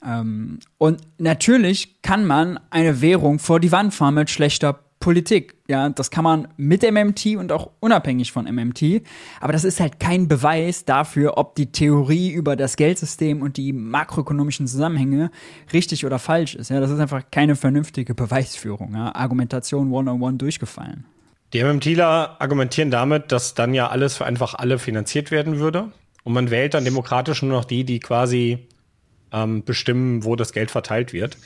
Ähm, 0.05 0.59
und 0.79 1.01
natürlich 1.19 2.03
kann 2.03 2.25
man 2.25 2.61
eine 2.71 3.01
Währung 3.01 3.39
vor 3.39 3.61
die 3.61 3.73
Wand 3.73 3.95
fahren 3.95 4.15
mit 4.15 4.31
schlechter 4.31 4.81
Politik. 5.05 5.55
Ja, 5.69 5.91
das 5.91 6.11
kann 6.11 6.25
man 6.25 6.49
mit 6.57 6.83
MMT 6.83 7.37
und 7.37 7.53
auch 7.53 7.71
unabhängig 7.81 8.33
von 8.33 8.47
MMT. 8.47 9.03
Aber 9.39 9.53
das 9.53 9.65
ist 9.65 9.79
halt 9.79 10.01
kein 10.01 10.29
Beweis 10.29 10.87
dafür, 10.87 11.37
ob 11.37 11.57
die 11.57 11.71
Theorie 11.73 12.31
über 12.31 12.57
das 12.57 12.77
Geldsystem 12.77 13.43
und 13.43 13.59
die 13.59 13.75
makroökonomischen 13.75 14.67
Zusammenhänge 14.67 15.31
richtig 15.75 16.07
oder 16.07 16.19
falsch 16.19 16.55
ist. 16.55 16.71
Ja, 16.71 16.81
das 16.81 16.91
ist 16.91 17.01
einfach 17.01 17.25
keine 17.31 17.55
vernünftige 17.55 18.15
Beweisführung. 18.15 18.95
Ja. 18.95 19.15
Argumentation 19.15 19.93
one-on-one 19.93 20.39
durchgefallen. 20.39 21.05
Die 21.53 21.63
MMTler 21.63 22.41
argumentieren 22.41 22.91
damit, 22.91 23.31
dass 23.31 23.53
dann 23.53 23.75
ja 23.75 23.89
alles 23.89 24.17
für 24.17 24.25
einfach 24.25 24.55
alle 24.55 24.79
finanziert 24.79 25.31
werden 25.31 25.59
würde. 25.59 25.93
Und 26.23 26.33
man 26.33 26.51
wählt 26.51 26.73
dann 26.73 26.85
demokratisch 26.85 27.43
nur 27.43 27.53
noch 27.53 27.67
die, 27.67 27.85
die 27.85 28.01
quasi 28.01 28.67
ähm, 29.35 29.65
bestimmen, 29.65 30.25
wo 30.25 30.37
das 30.37 30.53
Geld 30.53 30.71
verteilt 30.71 31.13
wird. 31.13 31.37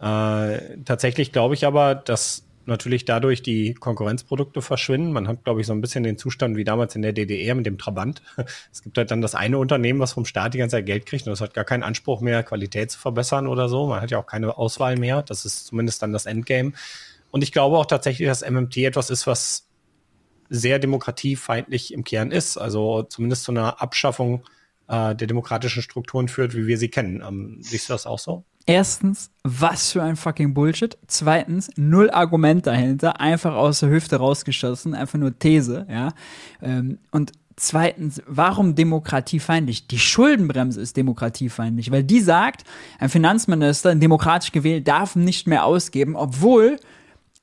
Äh, 0.00 0.78
tatsächlich 0.84 1.32
glaube 1.32 1.54
ich 1.54 1.64
aber, 1.64 1.94
dass 1.94 2.44
natürlich 2.66 3.06
dadurch 3.06 3.42
die 3.42 3.72
Konkurrenzprodukte 3.72 4.60
verschwinden. 4.60 5.12
Man 5.12 5.26
hat, 5.26 5.44
glaube 5.44 5.62
ich, 5.62 5.66
so 5.66 5.72
ein 5.72 5.80
bisschen 5.80 6.04
den 6.04 6.18
Zustand 6.18 6.56
wie 6.56 6.64
damals 6.64 6.94
in 6.94 7.02
der 7.02 7.14
DDR 7.14 7.54
mit 7.54 7.64
dem 7.64 7.78
Trabant. 7.78 8.22
Es 8.72 8.82
gibt 8.82 8.98
halt 8.98 9.10
dann 9.10 9.22
das 9.22 9.34
eine 9.34 9.58
Unternehmen, 9.58 10.00
was 10.00 10.12
vom 10.12 10.26
Staat 10.26 10.52
die 10.52 10.58
ganze 10.58 10.76
Zeit 10.76 10.86
Geld 10.86 11.06
kriegt 11.06 11.26
und 11.26 11.30
das 11.30 11.40
hat 11.40 11.54
gar 11.54 11.64
keinen 11.64 11.82
Anspruch 11.82 12.20
mehr, 12.20 12.42
Qualität 12.42 12.90
zu 12.90 12.98
verbessern 12.98 13.46
oder 13.46 13.68
so. 13.68 13.86
Man 13.86 14.02
hat 14.02 14.10
ja 14.10 14.18
auch 14.18 14.26
keine 14.26 14.58
Auswahl 14.58 14.96
mehr. 14.96 15.22
Das 15.22 15.46
ist 15.46 15.66
zumindest 15.66 16.02
dann 16.02 16.12
das 16.12 16.26
Endgame. 16.26 16.72
Und 17.30 17.42
ich 17.42 17.52
glaube 17.52 17.78
auch 17.78 17.86
tatsächlich, 17.86 18.28
dass 18.28 18.48
MMT 18.48 18.76
etwas 18.78 19.10
ist, 19.10 19.26
was 19.26 19.66
sehr 20.50 20.78
demokratiefeindlich 20.78 21.92
im 21.92 22.04
Kern 22.04 22.30
ist. 22.30 22.56
Also 22.58 23.02
zumindest 23.02 23.44
zu 23.44 23.52
einer 23.52 23.80
Abschaffung 23.82 24.42
äh, 24.88 25.14
der 25.14 25.26
demokratischen 25.26 25.82
Strukturen 25.82 26.28
führt, 26.28 26.54
wie 26.56 26.66
wir 26.66 26.78
sie 26.78 26.88
kennen. 26.88 27.22
Ähm, 27.26 27.58
siehst 27.60 27.88
du 27.88 27.92
das 27.92 28.06
auch 28.06 28.18
so? 28.18 28.44
Erstens, 28.66 29.30
was 29.44 29.92
für 29.92 30.02
ein 30.02 30.16
fucking 30.16 30.52
Bullshit. 30.52 30.98
Zweitens, 31.06 31.70
null 31.76 32.10
Argument 32.10 32.66
dahinter, 32.66 33.18
einfach 33.18 33.54
aus 33.54 33.80
der 33.80 33.88
Hüfte 33.88 34.16
rausgeschossen, 34.16 34.94
einfach 34.94 35.18
nur 35.18 35.38
These, 35.38 35.86
ja. 35.88 36.12
Ähm, 36.60 36.98
und 37.10 37.32
zweitens, 37.56 38.22
warum 38.26 38.74
demokratiefeindlich? 38.74 39.86
Die 39.88 39.98
Schuldenbremse 39.98 40.80
ist 40.80 40.96
demokratiefeindlich, 40.96 41.90
weil 41.90 42.04
die 42.04 42.20
sagt, 42.20 42.64
ein 42.98 43.08
Finanzminister, 43.08 43.94
demokratisch 43.94 44.52
gewählt, 44.52 44.86
darf 44.86 45.16
nicht 45.16 45.46
mehr 45.46 45.64
ausgeben, 45.64 46.14
obwohl 46.14 46.78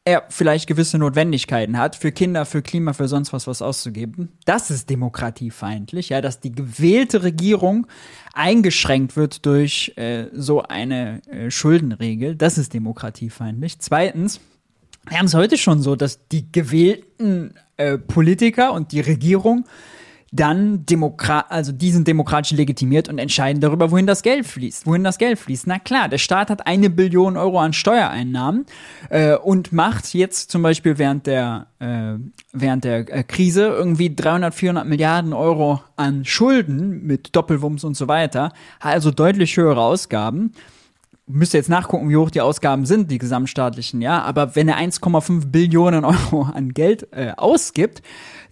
er 0.06 0.24
vielleicht 0.30 0.68
gewisse 0.68 1.00
Notwendigkeiten 1.00 1.80
hat, 1.80 1.96
für 1.96 2.12
Kinder, 2.12 2.46
für 2.46 2.62
Klima, 2.62 2.94
für 2.94 3.08
sonst 3.08 3.34
was 3.34 3.48
was 3.48 3.64
auszugeben. 3.64 4.30
Das 4.46 4.70
ist 4.70 4.90
demokratiefeindlich, 4.92 6.10
ja, 6.10 6.22
dass 6.22 6.40
die 6.40 6.52
gewählte 6.52 7.24
Regierung 7.24 7.88
eingeschränkt 8.34 9.18
wird 9.18 9.46
durch 9.48 9.94
äh, 9.96 10.28
so 10.32 10.62
eine 10.62 11.22
äh, 11.28 11.50
Schuldenregel. 11.50 12.36
Das 12.36 12.60
ist 12.60 12.76
demokratiefeindlich. 12.76 13.80
Zweitens, 13.80 14.40
wir 15.08 15.18
haben 15.18 15.26
es 15.26 15.34
heute 15.34 15.58
schon 15.58 15.82
so, 15.82 15.96
dass 15.96 16.28
die 16.28 16.52
gewählten 16.52 17.56
äh, 17.78 17.98
Politiker 17.98 18.74
und 18.74 18.92
die 18.92 19.02
Regierung 19.02 19.66
dann 20.32 20.86
Demokrat, 20.86 21.46
also 21.50 21.72
diesen 21.72 22.04
demokratisch 22.04 22.52
legitimiert 22.52 23.08
und 23.08 23.20
entscheiden 23.20 23.62
darüber, 23.62 23.92
wohin 23.92 24.08
das 24.08 24.22
Geld 24.22 24.46
fließt. 24.46 24.86
Wohin 24.86 25.04
das 25.04 25.18
Geld 25.18 25.40
fließt. 25.40 25.68
Na 25.68 25.80
klar, 25.80 26.10
der 26.10 26.18
Staat 26.18 26.50
hat 26.50 26.68
eine 26.68 26.90
Billion 26.90 27.38
Euro 27.38 27.60
an 27.60 27.74
Steuereinnahmen 27.74 28.66
äh, 29.10 29.36
und 29.36 29.72
macht 29.72 30.14
jetzt 30.14 30.52
zum 30.52 30.62
Beispiel 30.62 30.98
während 30.98 31.28
der 31.28 31.68
äh, 31.80 32.16
während 32.52 32.84
der 32.84 33.14
äh, 33.14 33.24
Krise 33.24 33.68
irgendwie 33.68 34.14
300, 34.14 34.54
400 34.54 34.88
Milliarden 34.88 35.34
Euro 35.34 35.82
an 35.96 36.26
Schulden 36.26 37.04
mit 37.04 37.36
Doppelwumms 37.36 37.84
und 37.84 37.96
so 37.96 38.08
weiter, 38.08 38.52
also 38.80 39.12
deutlich 39.12 39.56
höhere 39.58 39.82
Ausgaben 39.82 40.52
müsste 41.28 41.58
jetzt 41.58 41.70
nachgucken, 41.70 42.10
wie 42.10 42.18
hoch 42.18 42.30
die 42.30 42.42
Ausgaben 42.42 42.86
sind, 42.86 43.10
die 43.10 43.18
gesamtstaatlichen, 43.18 44.02
ja. 44.02 44.22
Aber 44.22 44.56
wenn 44.56 44.68
er 44.68 44.78
1,5 44.78 45.48
Billionen 45.48 46.06
Euro 46.06 46.44
an 46.44 46.74
Geld 46.74 47.08
äh, 47.12 47.32
ausgibt, 47.36 48.02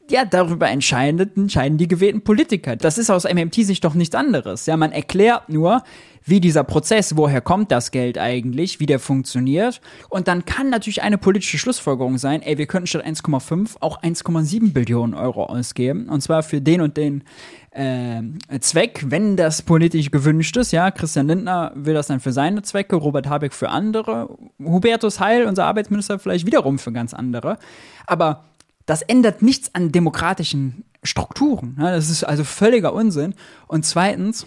ja, 0.10 0.26
darüber 0.26 0.70
entscheiden, 0.70 1.32
entscheiden 1.36 1.78
die 1.78 1.88
gewählten 1.88 2.24
Politiker. 2.24 2.76
Das 2.76 2.98
ist 2.98 3.10
aus 3.10 3.24
MMT-Sicht 3.24 3.84
doch 3.84 3.94
nichts 3.94 4.16
anderes. 4.16 4.66
Ja, 4.66 4.76
man 4.76 4.92
erklärt 4.92 5.50
nur, 5.50 5.84
wie 6.26 6.40
dieser 6.40 6.64
Prozess, 6.64 7.18
woher 7.18 7.42
kommt 7.42 7.72
das 7.72 7.92
Geld 7.92 8.18
eigentlich, 8.18 8.80
wie 8.80 8.86
der 8.86 9.00
funktioniert. 9.00 9.82
Und 10.10 10.28
dann 10.28 10.46
kann 10.46 10.70
natürlich 10.70 11.02
eine 11.02 11.18
politische 11.18 11.58
Schlussfolgerung 11.58 12.18
sein, 12.18 12.42
ey, 12.42 12.58
wir 12.58 12.66
könnten 12.66 12.88
statt 12.88 13.06
1,5 13.06 13.78
auch 13.80 14.02
1,7 14.02 14.74
Billionen 14.74 15.14
Euro 15.14 15.46
ausgeben. 15.46 16.10
Und 16.10 16.22
zwar 16.22 16.44
für 16.44 16.62
den 16.62 16.82
und 16.82 16.98
den 16.98 17.24
äh, 17.72 18.22
Zweck, 18.60 19.06
wenn 19.08 19.36
das 19.36 19.62
politisch 19.62 20.12
gewünscht 20.12 20.56
ist. 20.58 20.72
Ja, 20.72 20.92
Christian 20.92 21.28
Lindner 21.28 21.72
will 21.76 21.94
das 21.94 22.08
dann 22.08 22.20
für 22.20 22.32
seine 22.32 22.62
Zwecke, 22.62 22.96
Robert 22.96 23.28
Habeck 23.28 23.54
für 23.54 23.70
andere, 23.70 24.30
Hubertus 24.60 25.20
Heil, 25.20 25.46
unser 25.46 25.66
Arbeitsminister, 25.66 26.20
vielleicht 26.20 26.46
wiederum 26.46 26.78
für 26.78 26.92
ganz 26.92 27.14
andere. 27.14 27.58
Aber 28.06 28.44
das 28.86 29.02
ändert 29.02 29.42
nichts 29.42 29.74
an 29.74 29.92
demokratischen 29.92 30.84
Strukturen. 31.04 31.76
Ne? 31.78 31.92
Das 31.92 32.10
ist 32.10 32.24
also 32.24 32.44
völliger 32.44 32.94
Unsinn. 32.94 33.36
Und 33.68 33.86
zweitens, 33.86 34.46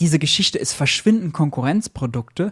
diese 0.00 0.18
Geschichte 0.18 0.58
ist 0.58 0.72
verschwinden 0.72 1.32
Konkurrenzprodukte. 1.32 2.50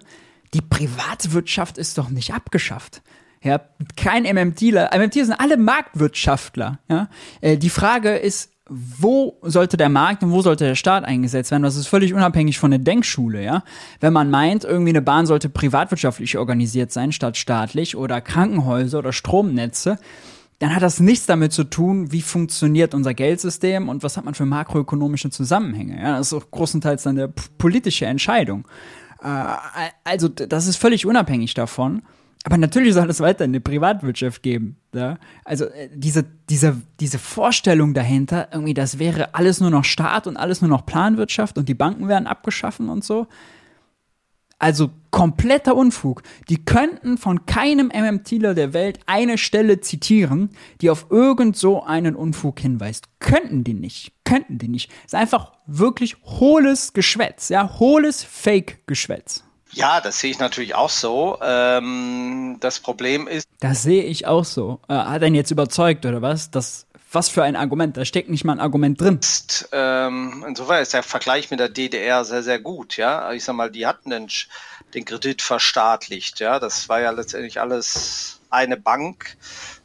Die 0.52 0.60
Privatwirtschaft 0.60 1.78
ist 1.78 1.98
doch 1.98 2.10
nicht 2.10 2.32
abgeschafft. 2.32 3.02
Ja, 3.42 3.60
kein 3.96 4.22
MMTler. 4.22 4.90
MMT 4.96 5.14
sind 5.14 5.32
alle 5.32 5.56
Marktwirtschaftler. 5.56 6.78
Ja? 6.88 7.08
Äh, 7.40 7.58
die 7.58 7.70
Frage 7.70 8.16
ist, 8.16 8.50
wo 8.70 9.38
sollte 9.42 9.76
der 9.76 9.90
Markt 9.90 10.22
und 10.22 10.30
wo 10.30 10.40
sollte 10.40 10.64
der 10.64 10.74
Staat 10.74 11.04
eingesetzt 11.04 11.50
werden? 11.50 11.64
Das 11.64 11.76
ist 11.76 11.86
völlig 11.86 12.14
unabhängig 12.14 12.58
von 12.58 12.70
der 12.70 12.80
Denkschule, 12.80 13.44
ja. 13.44 13.62
Wenn 14.00 14.14
man 14.14 14.30
meint, 14.30 14.64
irgendwie 14.64 14.92
eine 14.92 15.02
Bahn 15.02 15.26
sollte 15.26 15.50
privatwirtschaftlich 15.50 16.38
organisiert 16.38 16.90
sein 16.90 17.12
statt 17.12 17.36
staatlich 17.36 17.94
oder 17.94 18.22
Krankenhäuser 18.22 19.00
oder 19.00 19.12
Stromnetze, 19.12 19.98
dann 20.58 20.74
hat 20.74 20.82
das 20.82 21.00
nichts 21.00 21.26
damit 21.26 21.52
zu 21.52 21.64
tun, 21.64 22.12
wie 22.12 22.22
funktioniert 22.22 22.94
unser 22.94 23.14
Geldsystem 23.14 23.88
und 23.88 24.02
was 24.02 24.16
hat 24.16 24.24
man 24.24 24.34
für 24.34 24.46
makroökonomische 24.46 25.30
Zusammenhänge. 25.30 26.00
Ja, 26.00 26.18
das 26.18 26.28
ist 26.28 26.32
auch 26.34 26.50
großenteils 26.50 27.06
eine 27.06 27.28
politische 27.28 28.06
Entscheidung. 28.06 28.66
Äh, 29.22 29.44
also 30.04 30.28
das 30.28 30.66
ist 30.66 30.76
völlig 30.76 31.06
unabhängig 31.06 31.54
davon. 31.54 32.02
Aber 32.46 32.58
natürlich 32.58 32.92
soll 32.92 33.08
es 33.08 33.20
weiter 33.20 33.44
eine 33.44 33.60
Privatwirtschaft 33.60 34.42
geben. 34.42 34.76
Ja? 34.94 35.18
Also 35.44 35.64
äh, 35.64 35.88
diese, 35.94 36.26
diese, 36.50 36.80
diese 37.00 37.18
Vorstellung 37.18 37.94
dahinter, 37.94 38.48
irgendwie, 38.52 38.74
das 38.74 38.98
wäre 38.98 39.34
alles 39.34 39.60
nur 39.60 39.70
noch 39.70 39.84
Staat 39.84 40.26
und 40.26 40.36
alles 40.36 40.60
nur 40.60 40.68
noch 40.68 40.84
Planwirtschaft 40.84 41.56
und 41.56 41.68
die 41.70 41.74
Banken 41.74 42.06
werden 42.06 42.26
abgeschaffen 42.26 42.90
und 42.90 43.02
so, 43.02 43.26
also 44.58 44.90
kompletter 45.10 45.76
Unfug. 45.76 46.22
Die 46.48 46.64
könnten 46.64 47.18
von 47.18 47.46
keinem 47.46 47.92
MMTler 47.94 48.54
der 48.54 48.72
Welt 48.72 48.98
eine 49.06 49.38
Stelle 49.38 49.80
zitieren, 49.80 50.50
die 50.80 50.90
auf 50.90 51.06
irgend 51.10 51.56
so 51.56 51.84
einen 51.84 52.16
Unfug 52.16 52.58
hinweist. 52.60 53.06
Könnten 53.20 53.62
die 53.62 53.74
nicht. 53.74 54.12
Könnten 54.24 54.58
die 54.58 54.68
nicht. 54.68 54.90
ist 55.04 55.14
einfach 55.14 55.52
wirklich 55.66 56.16
hohles 56.24 56.92
Geschwätz. 56.92 57.48
Ja, 57.48 57.78
hohles 57.78 58.24
Fake-Geschwätz. 58.24 59.44
Ja, 59.72 60.00
das 60.00 60.20
sehe 60.20 60.30
ich 60.30 60.38
natürlich 60.38 60.74
auch 60.74 60.90
so. 60.90 61.38
Ähm, 61.42 62.58
das 62.60 62.80
Problem 62.80 63.26
ist. 63.26 63.46
Das 63.60 63.82
sehe 63.82 64.04
ich 64.04 64.26
auch 64.26 64.44
so. 64.44 64.80
Äh, 64.88 64.94
hat 64.94 65.22
er 65.22 65.28
ihn 65.28 65.34
jetzt 65.34 65.50
überzeugt 65.50 66.06
oder 66.06 66.22
was? 66.22 66.50
Das 66.50 66.86
was 67.14 67.28
für 67.28 67.42
ein 67.42 67.56
Argument? 67.56 67.96
Da 67.96 68.04
steckt 68.04 68.28
nicht 68.28 68.44
mal 68.44 68.52
ein 68.54 68.60
Argument 68.60 69.00
drin. 69.00 69.18
Ist, 69.20 69.68
ähm, 69.72 70.44
insofern 70.46 70.82
ist 70.82 70.94
der 70.94 71.02
Vergleich 71.02 71.50
mit 71.50 71.60
der 71.60 71.68
DDR 71.68 72.24
sehr, 72.24 72.42
sehr 72.42 72.58
gut. 72.58 72.96
Ja, 72.96 73.32
ich 73.32 73.44
sag 73.44 73.54
mal, 73.54 73.70
die 73.70 73.86
hatten 73.86 74.10
den, 74.10 74.28
den 74.94 75.04
Kredit 75.04 75.42
verstaatlicht. 75.42 76.40
Ja, 76.40 76.58
das 76.58 76.88
war 76.88 77.00
ja 77.00 77.10
letztendlich 77.10 77.60
alles 77.60 78.40
eine 78.50 78.76
Bank. 78.76 79.36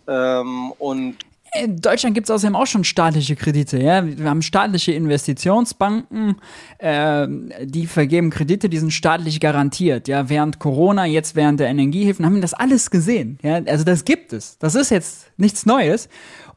Ähm, 0.08 0.72
und 0.74 1.18
in 1.54 1.78
Deutschland 1.78 2.16
gibt 2.16 2.28
es 2.28 2.32
außerdem 2.32 2.56
auch 2.56 2.68
schon 2.68 2.84
staatliche 2.84 3.36
Kredite. 3.36 3.80
Ja? 3.80 4.06
Wir 4.06 4.30
haben 4.30 4.42
staatliche 4.42 4.92
Investitionsbanken, 4.92 6.36
äh, 6.78 7.28
die 7.64 7.88
vergeben 7.88 8.30
Kredite, 8.30 8.70
die 8.70 8.78
sind 8.78 8.92
staatlich 8.92 9.40
garantiert. 9.40 10.08
Ja? 10.08 10.30
Während 10.30 10.60
Corona, 10.60 11.06
jetzt 11.06 11.36
während 11.36 11.60
der 11.60 11.68
Energiehilfen, 11.68 12.26
haben 12.26 12.36
wir 12.36 12.42
das 12.42 12.54
alles 12.54 12.92
gesehen. 12.92 13.40
Ja? 13.42 13.62
Also 13.66 13.84
das 13.84 14.06
gibt 14.06 14.34
es. 14.34 14.58
Das 14.60 14.76
ist 14.76 14.92
jetzt 14.92 15.32
nichts 15.38 15.66
Neues. 15.66 16.10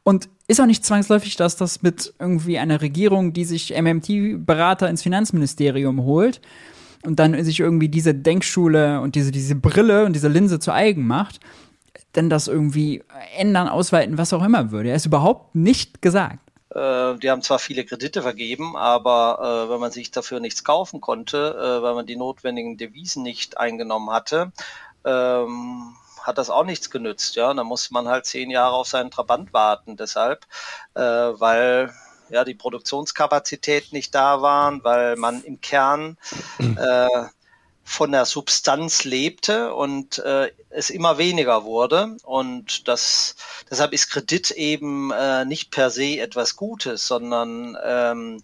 Und 0.03 0.29
ist 0.47 0.59
auch 0.59 0.65
nicht 0.65 0.85
zwangsläufig, 0.85 1.37
dass 1.37 1.55
das 1.55 1.81
mit 1.81 2.13
irgendwie 2.19 2.59
einer 2.59 2.81
Regierung, 2.81 3.31
die 3.31 3.45
sich 3.45 3.73
MMT-Berater 3.73 4.89
ins 4.89 5.01
Finanzministerium 5.01 6.03
holt 6.03 6.41
und 7.05 7.19
dann 7.19 7.41
sich 7.43 7.61
irgendwie 7.61 7.87
diese 7.87 8.13
Denkschule 8.13 8.99
und 8.99 9.15
diese, 9.15 9.31
diese 9.31 9.55
Brille 9.55 10.05
und 10.05 10.13
diese 10.13 10.27
Linse 10.27 10.59
zu 10.59 10.73
eigen 10.73 11.07
macht, 11.07 11.39
denn 12.15 12.29
das 12.29 12.47
irgendwie 12.47 13.03
ändern, 13.37 13.67
ausweiten, 13.67 14.17
was 14.17 14.33
auch 14.33 14.43
immer 14.43 14.71
würde. 14.71 14.89
Er 14.89 14.95
ist 14.95 15.05
überhaupt 15.05 15.55
nicht 15.55 16.01
gesagt. 16.01 16.39
Äh, 16.69 17.15
die 17.19 17.29
haben 17.29 17.41
zwar 17.41 17.59
viele 17.59 17.85
Kredite 17.85 18.21
vergeben, 18.21 18.75
aber 18.75 19.67
äh, 19.67 19.71
wenn 19.71 19.79
man 19.79 19.91
sich 19.91 20.11
dafür 20.11 20.39
nichts 20.39 20.63
kaufen 20.63 21.01
konnte, 21.01 21.55
äh, 21.55 21.83
weil 21.83 21.93
man 21.93 22.05
die 22.05 22.15
notwendigen 22.15 22.77
Devisen 22.77 23.23
nicht 23.23 23.57
eingenommen 23.57 24.09
hatte, 24.09 24.51
ähm, 25.05 25.95
hat 26.21 26.37
das 26.37 26.49
auch 26.49 26.63
nichts 26.63 26.89
genützt. 26.89 27.35
Ja, 27.35 27.53
da 27.53 27.63
muss 27.63 27.91
man 27.91 28.07
halt 28.07 28.25
zehn 28.25 28.49
Jahre 28.49 28.75
auf 28.75 28.87
seinen 28.87 29.11
Trabant 29.11 29.53
warten. 29.53 29.97
Deshalb, 29.97 30.45
äh, 30.95 31.01
weil 31.01 31.93
ja 32.29 32.43
die 32.43 32.55
Produktionskapazität 32.55 33.93
nicht 33.93 34.15
da 34.15 34.41
waren, 34.41 34.83
weil 34.83 35.15
man 35.15 35.43
im 35.43 35.61
Kern 35.61 36.17
äh, 36.59 37.25
von 37.83 38.11
der 38.11 38.25
Substanz 38.25 39.03
lebte 39.03 39.73
und 39.73 40.19
äh, 40.19 40.51
es 40.69 40.89
immer 40.89 41.17
weniger 41.17 41.63
wurde. 41.65 42.17
Und 42.23 42.87
das, 42.87 43.35
deshalb 43.69 43.93
ist 43.93 44.09
Kredit 44.09 44.51
eben 44.51 45.11
äh, 45.11 45.45
nicht 45.45 45.71
per 45.71 45.89
se 45.89 46.19
etwas 46.19 46.55
Gutes, 46.55 47.05
sondern 47.05 47.77
ähm, 47.83 48.43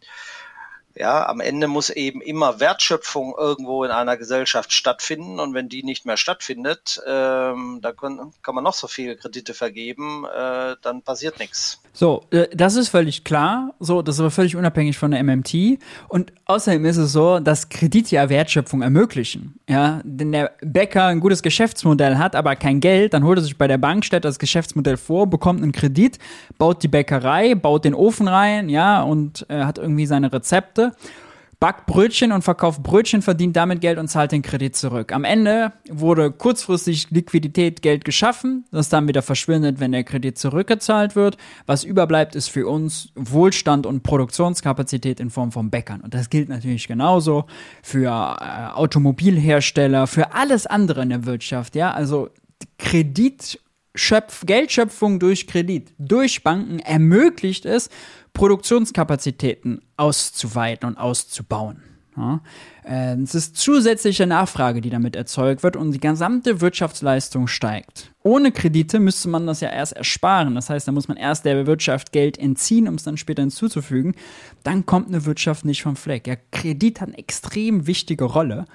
ja, 0.95 1.27
am 1.27 1.39
Ende 1.39 1.67
muss 1.67 1.89
eben 1.89 2.21
immer 2.21 2.59
Wertschöpfung 2.59 3.33
irgendwo 3.37 3.85
in 3.85 3.91
einer 3.91 4.17
Gesellschaft 4.17 4.73
stattfinden 4.73 5.39
und 5.39 5.53
wenn 5.53 5.69
die 5.69 5.83
nicht 5.83 6.05
mehr 6.05 6.17
stattfindet, 6.17 7.01
ähm, 7.07 7.79
da 7.81 7.93
können, 7.93 8.33
kann 8.41 8.55
man 8.55 8.65
noch 8.65 8.73
so 8.73 8.87
viele 8.87 9.15
Kredite 9.15 9.53
vergeben, 9.53 10.25
äh, 10.25 10.75
dann 10.81 11.01
passiert 11.01 11.39
nichts. 11.39 11.79
So, 11.93 12.23
äh, 12.31 12.47
das 12.53 12.75
ist 12.75 12.89
völlig 12.89 13.23
klar. 13.23 13.73
So, 13.79 14.01
das 14.01 14.15
ist 14.15 14.19
aber 14.19 14.31
völlig 14.31 14.55
unabhängig 14.55 14.97
von 14.97 15.11
der 15.11 15.23
MMT. 15.23 15.79
Und 16.07 16.33
außerdem 16.45 16.85
ist 16.85 16.97
es 16.97 17.11
so, 17.11 17.39
dass 17.39 17.69
Kredite 17.69 18.15
ja 18.15 18.29
Wertschöpfung 18.29 18.81
ermöglichen. 18.81 19.59
Ja, 19.67 20.01
wenn 20.03 20.31
der 20.31 20.51
Bäcker 20.61 21.05
ein 21.05 21.19
gutes 21.19 21.43
Geschäftsmodell 21.43 22.17
hat, 22.17 22.35
aber 22.35 22.55
kein 22.55 22.79
Geld, 22.79 23.13
dann 23.13 23.23
holt 23.23 23.39
er 23.39 23.43
sich 23.43 23.57
bei 23.57 23.67
der 23.67 23.77
Bank, 23.77 24.05
stellt 24.05 24.25
das 24.25 24.39
Geschäftsmodell 24.39 24.97
vor, 24.97 25.27
bekommt 25.27 25.61
einen 25.61 25.71
Kredit, 25.71 26.19
baut 26.57 26.83
die 26.83 26.87
Bäckerei, 26.87 27.55
baut 27.55 27.85
den 27.85 27.93
Ofen 27.93 28.27
rein, 28.27 28.69
ja, 28.69 29.01
und 29.01 29.45
äh, 29.49 29.63
hat 29.63 29.77
irgendwie 29.77 30.05
seine 30.05 30.31
Rezepte 30.31 30.93
backt 31.59 31.87
Brötchen 31.87 32.31
und 32.31 32.41
verkauft 32.41 32.83
Brötchen, 32.83 33.21
verdient 33.21 33.55
damit 33.55 33.81
Geld 33.81 33.97
und 33.97 34.07
zahlt 34.07 34.31
den 34.31 34.41
Kredit 34.41 34.75
zurück. 34.77 35.11
Am 35.11 35.25
Ende 35.25 35.73
wurde 35.89 36.31
kurzfristig 36.31 37.09
Liquidität, 37.09 37.81
Geld 37.81 38.05
geschaffen, 38.05 38.65
das 38.71 38.87
dann 38.87 39.09
wieder 39.09 39.21
verschwindet, 39.21 39.81
wenn 39.81 39.91
der 39.91 40.05
Kredit 40.05 40.37
zurückgezahlt 40.37 41.17
wird. 41.17 41.37
Was 41.65 41.83
überbleibt, 41.83 42.35
ist 42.35 42.49
für 42.49 42.67
uns 42.67 43.11
Wohlstand 43.15 43.85
und 43.85 44.03
Produktionskapazität 44.03 45.19
in 45.19 45.29
Form 45.29 45.51
von 45.51 45.69
Bäckern. 45.69 45.99
Und 45.99 46.13
das 46.13 46.29
gilt 46.29 46.47
natürlich 46.47 46.87
genauso 46.87 47.45
für 47.83 48.07
äh, 48.07 48.73
Automobilhersteller, 48.73 50.07
für 50.07 50.33
alles 50.33 50.65
andere 50.65 51.01
in 51.01 51.09
der 51.09 51.25
Wirtschaft. 51.25 51.75
Ja, 51.75 51.91
also 51.91 52.29
Kredit 52.77 53.59
Schöpf 53.95 54.45
Geldschöpfung 54.45 55.19
durch 55.19 55.47
Kredit, 55.47 55.93
durch 55.97 56.43
Banken 56.43 56.79
ermöglicht 56.79 57.65
es, 57.65 57.89
Produktionskapazitäten 58.33 59.81
auszuweiten 59.97 60.87
und 60.87 60.97
auszubauen. 60.97 61.83
Ja, 62.17 62.41
äh, 62.83 63.15
es 63.21 63.33
ist 63.33 63.55
zusätzliche 63.55 64.27
Nachfrage, 64.27 64.81
die 64.81 64.89
damit 64.89 65.15
erzeugt 65.15 65.63
wird 65.63 65.77
und 65.77 65.93
die 65.93 65.99
gesamte 65.99 66.59
Wirtschaftsleistung 66.59 67.47
steigt. 67.47 68.11
Ohne 68.23 68.51
Kredite 68.51 68.99
müsste 68.99 69.29
man 69.29 69.47
das 69.47 69.61
ja 69.61 69.69
erst 69.69 69.93
ersparen. 69.93 70.55
Das 70.55 70.69
heißt, 70.69 70.87
da 70.87 70.91
muss 70.91 71.07
man 71.07 71.15
erst 71.15 71.45
der 71.45 71.65
Wirtschaft 71.65 72.11
Geld 72.11 72.37
entziehen, 72.37 72.89
um 72.89 72.95
es 72.95 73.03
dann 73.03 73.15
später 73.15 73.41
hinzuzufügen. 73.41 74.15
Dann 74.63 74.85
kommt 74.85 75.07
eine 75.07 75.25
Wirtschaft 75.25 75.63
nicht 75.63 75.81
vom 75.81 75.95
Fleck. 75.95 76.27
Ja, 76.27 76.35
Kredit 76.51 76.99
hat 76.99 77.09
eine 77.09 77.17
extrem 77.17 77.87
wichtige 77.87 78.25
Rolle, 78.25 78.65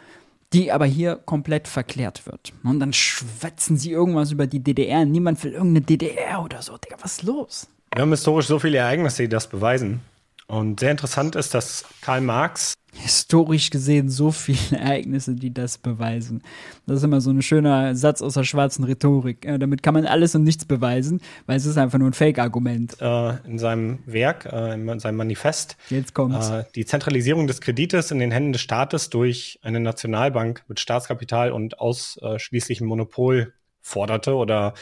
die 0.54 0.70
aber 0.72 0.86
hier 0.86 1.16
komplett 1.16 1.68
verklärt 1.68 2.26
wird. 2.26 2.52
Und 2.62 2.80
dann 2.80 2.92
schwätzen 2.92 3.76
sie 3.76 3.90
irgendwas 3.90 4.30
über 4.30 4.46
die 4.46 4.60
DDR. 4.60 5.04
Niemand 5.04 5.42
will 5.42 5.52
irgendeine 5.52 5.82
DDR 5.82 6.42
oder 6.42 6.62
so. 6.62 6.76
Digga, 6.78 6.96
was 7.00 7.18
ist 7.18 7.22
los? 7.24 7.68
Wir 7.92 8.02
haben 8.02 8.10
historisch 8.10 8.46
so 8.46 8.58
viele 8.58 8.78
Ereignisse, 8.78 9.24
die 9.24 9.28
das 9.28 9.48
beweisen. 9.48 10.00
Und 10.46 10.80
sehr 10.80 10.90
interessant 10.90 11.36
ist, 11.36 11.54
dass 11.54 11.84
Karl 12.02 12.20
Marx 12.20 12.74
historisch 12.96 13.70
gesehen 13.70 14.08
so 14.08 14.30
viele 14.30 14.58
Ereignisse, 14.78 15.34
die 15.34 15.52
das 15.52 15.78
beweisen. 15.78 16.42
Das 16.86 16.98
ist 16.98 17.02
immer 17.02 17.20
so 17.20 17.30
ein 17.30 17.42
schöner 17.42 17.94
Satz 17.94 18.22
aus 18.22 18.34
der 18.34 18.44
schwarzen 18.44 18.84
Rhetorik. 18.84 19.44
Ja, 19.44 19.58
damit 19.58 19.82
kann 19.82 19.94
man 19.94 20.06
alles 20.06 20.34
und 20.34 20.44
nichts 20.44 20.64
beweisen, 20.64 21.20
weil 21.46 21.56
es 21.56 21.66
ist 21.66 21.76
einfach 21.76 21.98
nur 21.98 22.08
ein 22.08 22.12
Fake-Argument. 22.12 22.96
Äh, 23.00 23.36
in 23.46 23.58
seinem 23.58 23.98
Werk, 24.06 24.46
äh, 24.46 24.74
in 24.74 25.00
seinem 25.00 25.16
Manifest, 25.16 25.76
Jetzt 25.90 26.14
kommt's. 26.14 26.48
Äh, 26.48 26.64
die 26.74 26.86
Zentralisierung 26.86 27.46
des 27.46 27.60
Kredites 27.60 28.10
in 28.10 28.18
den 28.18 28.30
Händen 28.30 28.52
des 28.52 28.62
Staates 28.62 29.10
durch 29.10 29.58
eine 29.62 29.80
Nationalbank 29.80 30.64
mit 30.68 30.78
Staatskapital 30.78 31.52
und 31.52 31.80
ausschließlichem 31.80 32.86
Monopol 32.86 33.54
forderte 33.80 34.34
oder 34.34 34.74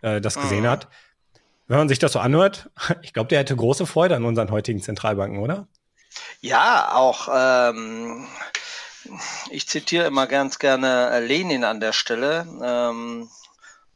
äh, 0.00 0.20
das 0.20 0.40
gesehen 0.40 0.66
ah. 0.66 0.70
hat 0.70 0.88
Wenn 1.68 1.78
man 1.78 1.88
sich 1.88 1.98
das 1.98 2.12
so 2.12 2.18
anhört, 2.18 2.70
ich 3.02 3.12
glaube, 3.12 3.28
der 3.28 3.38
hätte 3.38 3.54
große 3.54 3.86
Freude 3.86 4.16
an 4.16 4.24
unseren 4.24 4.50
heutigen 4.50 4.82
Zentralbanken, 4.82 5.38
oder? 5.38 5.68
Ja, 6.40 6.92
auch 6.94 7.28
ähm, 7.32 8.26
ich 9.50 9.68
zitiere 9.68 10.06
immer 10.06 10.26
ganz 10.26 10.58
gerne 10.58 11.10
äh, 11.10 11.20
Lenin 11.20 11.64
an 11.64 11.80
der 11.80 11.92
Stelle. 11.92 12.46
Ähm, 12.62 13.28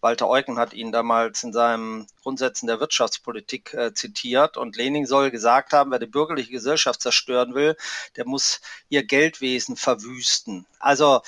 Walter 0.00 0.28
Eucken 0.28 0.58
hat 0.58 0.74
ihn 0.74 0.90
damals 0.90 1.44
in 1.44 1.52
seinem 1.52 2.06
Grundsätzen 2.22 2.66
der 2.66 2.80
Wirtschaftspolitik 2.80 3.72
äh, 3.72 3.94
zitiert 3.94 4.56
und 4.56 4.76
Lenin 4.76 5.06
soll 5.06 5.30
gesagt 5.30 5.72
haben, 5.72 5.92
wer 5.92 6.00
die 6.00 6.06
bürgerliche 6.06 6.50
Gesellschaft 6.50 7.00
zerstören 7.00 7.54
will, 7.54 7.76
der 8.16 8.26
muss 8.26 8.60
ihr 8.88 9.04
Geldwesen 9.04 9.76
verwüsten. 9.76 10.66
Also 10.80 11.22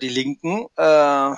die 0.00 0.08
Linken, 0.08 0.66
äh, 0.76 1.30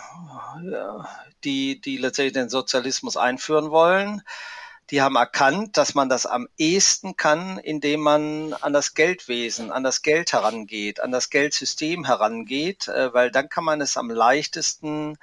die, 1.44 1.81
die 1.81 1.96
letztendlich 1.98 2.35
den 2.35 2.48
Sozialismus 2.48 3.16
einführen 3.16 3.70
wollen, 3.70 4.22
die 4.90 5.03
haben 5.03 5.16
erkannt, 5.16 5.76
dass 5.76 5.94
man 5.94 6.09
das 6.09 6.26
am 6.26 6.48
ehesten 6.59 7.16
kann, 7.16 7.59
indem 7.59 8.00
man 8.00 8.55
an 8.55 8.72
das 8.72 8.94
Geldwesen, 8.94 9.70
an 9.70 9.85
das 9.85 10.03
Geld 10.03 10.33
herangeht, 10.33 11.00
an 11.00 11.12
das 11.12 11.31
Geldsystem 11.31 12.05
herangeht, 12.05 12.88
äh, 12.88 13.14
weil 13.14 13.31
dann 13.31 13.48
kann 13.48 13.64
man 13.64 13.81
es 13.81 13.96
am 13.96 14.11
leichtesten 14.11 15.16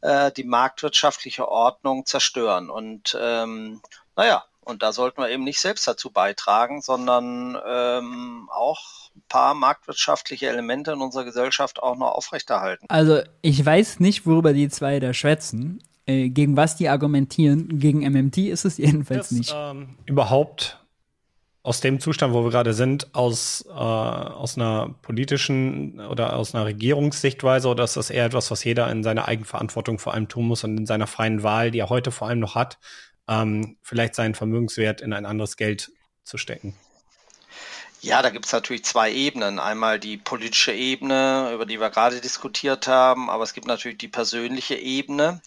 äh, 0.00 0.32
die 0.32 0.44
marktwirtschaftliche 0.44 1.48
Ordnung 1.48 2.06
zerstören. 2.06 2.70
Und 2.70 3.16
ähm, 3.20 3.80
naja, 4.16 4.44
und 4.64 4.82
da 4.82 4.92
sollten 4.92 5.20
wir 5.20 5.30
eben 5.30 5.44
nicht 5.44 5.60
selbst 5.60 5.86
dazu 5.86 6.10
beitragen, 6.10 6.82
sondern 6.82 7.58
ähm, 7.66 8.48
auch 8.52 9.10
ein 9.14 9.22
paar 9.28 9.54
marktwirtschaftliche 9.54 10.48
Elemente 10.48 10.92
in 10.92 11.00
unserer 11.00 11.24
Gesellschaft 11.24 11.82
auch 11.82 11.96
noch 11.96 12.12
aufrechterhalten. 12.12 12.86
Also 12.88 13.20
ich 13.42 13.64
weiß 13.64 14.00
nicht, 14.00 14.26
worüber 14.26 14.52
die 14.52 14.68
zwei 14.68 15.00
da 15.00 15.14
schwätzen. 15.14 15.82
Äh, 16.06 16.28
gegen 16.28 16.56
was 16.56 16.76
die 16.76 16.90
argumentieren. 16.90 17.78
Gegen 17.78 18.00
MMT 18.00 18.38
ist 18.38 18.66
es 18.66 18.76
jedenfalls 18.76 19.30
das, 19.30 19.38
nicht. 19.38 19.54
Ähm, 19.56 19.96
überhaupt 20.04 20.78
aus 21.62 21.80
dem 21.80 21.98
Zustand, 21.98 22.34
wo 22.34 22.44
wir 22.44 22.50
gerade 22.50 22.74
sind, 22.74 23.14
aus, 23.14 23.64
äh, 23.66 23.72
aus 23.72 24.58
einer 24.58 24.94
politischen 25.00 25.98
oder 25.98 26.36
aus 26.36 26.54
einer 26.54 26.66
Regierungssichtweise, 26.66 27.68
oder 27.68 27.84
ist 27.84 27.96
das 27.96 28.10
eher 28.10 28.26
etwas, 28.26 28.50
was 28.50 28.64
jeder 28.64 28.90
in 28.92 29.02
seiner 29.02 29.26
Eigenverantwortung 29.26 29.98
vor 29.98 30.12
allem 30.12 30.28
tun 30.28 30.46
muss 30.46 30.62
und 30.62 30.76
in 30.76 30.84
seiner 30.84 31.06
freien 31.06 31.42
Wahl, 31.42 31.70
die 31.70 31.78
er 31.78 31.88
heute 31.88 32.10
vor 32.10 32.28
allem 32.28 32.40
noch 32.40 32.54
hat, 32.54 32.78
ähm, 33.28 33.76
vielleicht 33.82 34.14
seinen 34.14 34.34
Vermögenswert 34.34 35.00
in 35.00 35.12
ein 35.12 35.26
anderes 35.26 35.56
Geld 35.56 35.92
zu 36.24 36.38
stecken? 36.38 36.74
Ja, 38.00 38.20
da 38.20 38.30
gibt 38.30 38.44
es 38.46 38.52
natürlich 38.52 38.84
zwei 38.84 39.10
Ebenen. 39.10 39.58
Einmal 39.58 39.98
die 39.98 40.18
politische 40.18 40.72
Ebene, 40.72 41.50
über 41.54 41.64
die 41.64 41.80
wir 41.80 41.88
gerade 41.88 42.20
diskutiert 42.20 42.86
haben, 42.86 43.30
aber 43.30 43.44
es 43.44 43.54
gibt 43.54 43.66
natürlich 43.66 43.98
die 43.98 44.08
persönliche 44.08 44.74
Ebene 44.74 45.40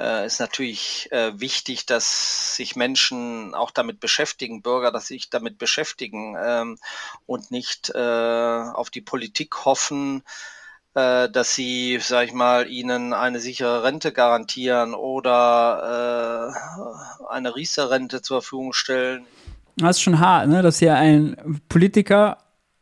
äh, 0.00 0.26
ist 0.26 0.40
natürlich 0.40 1.12
äh, 1.12 1.38
wichtig, 1.38 1.84
dass 1.84 2.56
sich 2.56 2.74
Menschen 2.74 3.54
auch 3.54 3.70
damit 3.70 4.00
beschäftigen, 4.00 4.62
Bürger, 4.62 4.90
dass 4.90 5.08
sich 5.08 5.28
damit 5.28 5.58
beschäftigen 5.58 6.36
ähm, 6.42 6.78
und 7.26 7.50
nicht 7.50 7.90
äh, 7.90 7.98
auf 7.98 8.88
die 8.88 9.02
Politik 9.02 9.64
hoffen, 9.66 10.22
dass 10.94 11.54
sie, 11.54 11.98
sag 12.00 12.26
ich 12.26 12.32
mal, 12.32 12.68
ihnen 12.68 13.12
eine 13.12 13.38
sichere 13.38 13.84
Rente 13.84 14.10
garantieren 14.12 14.94
oder 14.94 16.50
äh, 16.50 16.52
eine 17.32 17.54
Riester-Rente 17.54 18.22
zur 18.22 18.42
Verfügung 18.42 18.72
stellen. 18.72 19.24
Das 19.76 19.96
ist 19.96 20.02
schon 20.02 20.18
hart, 20.18 20.48
ne? 20.48 20.62
dass 20.62 20.80
hier 20.80 20.96
ein 20.96 21.60
Politiker, 21.68 22.38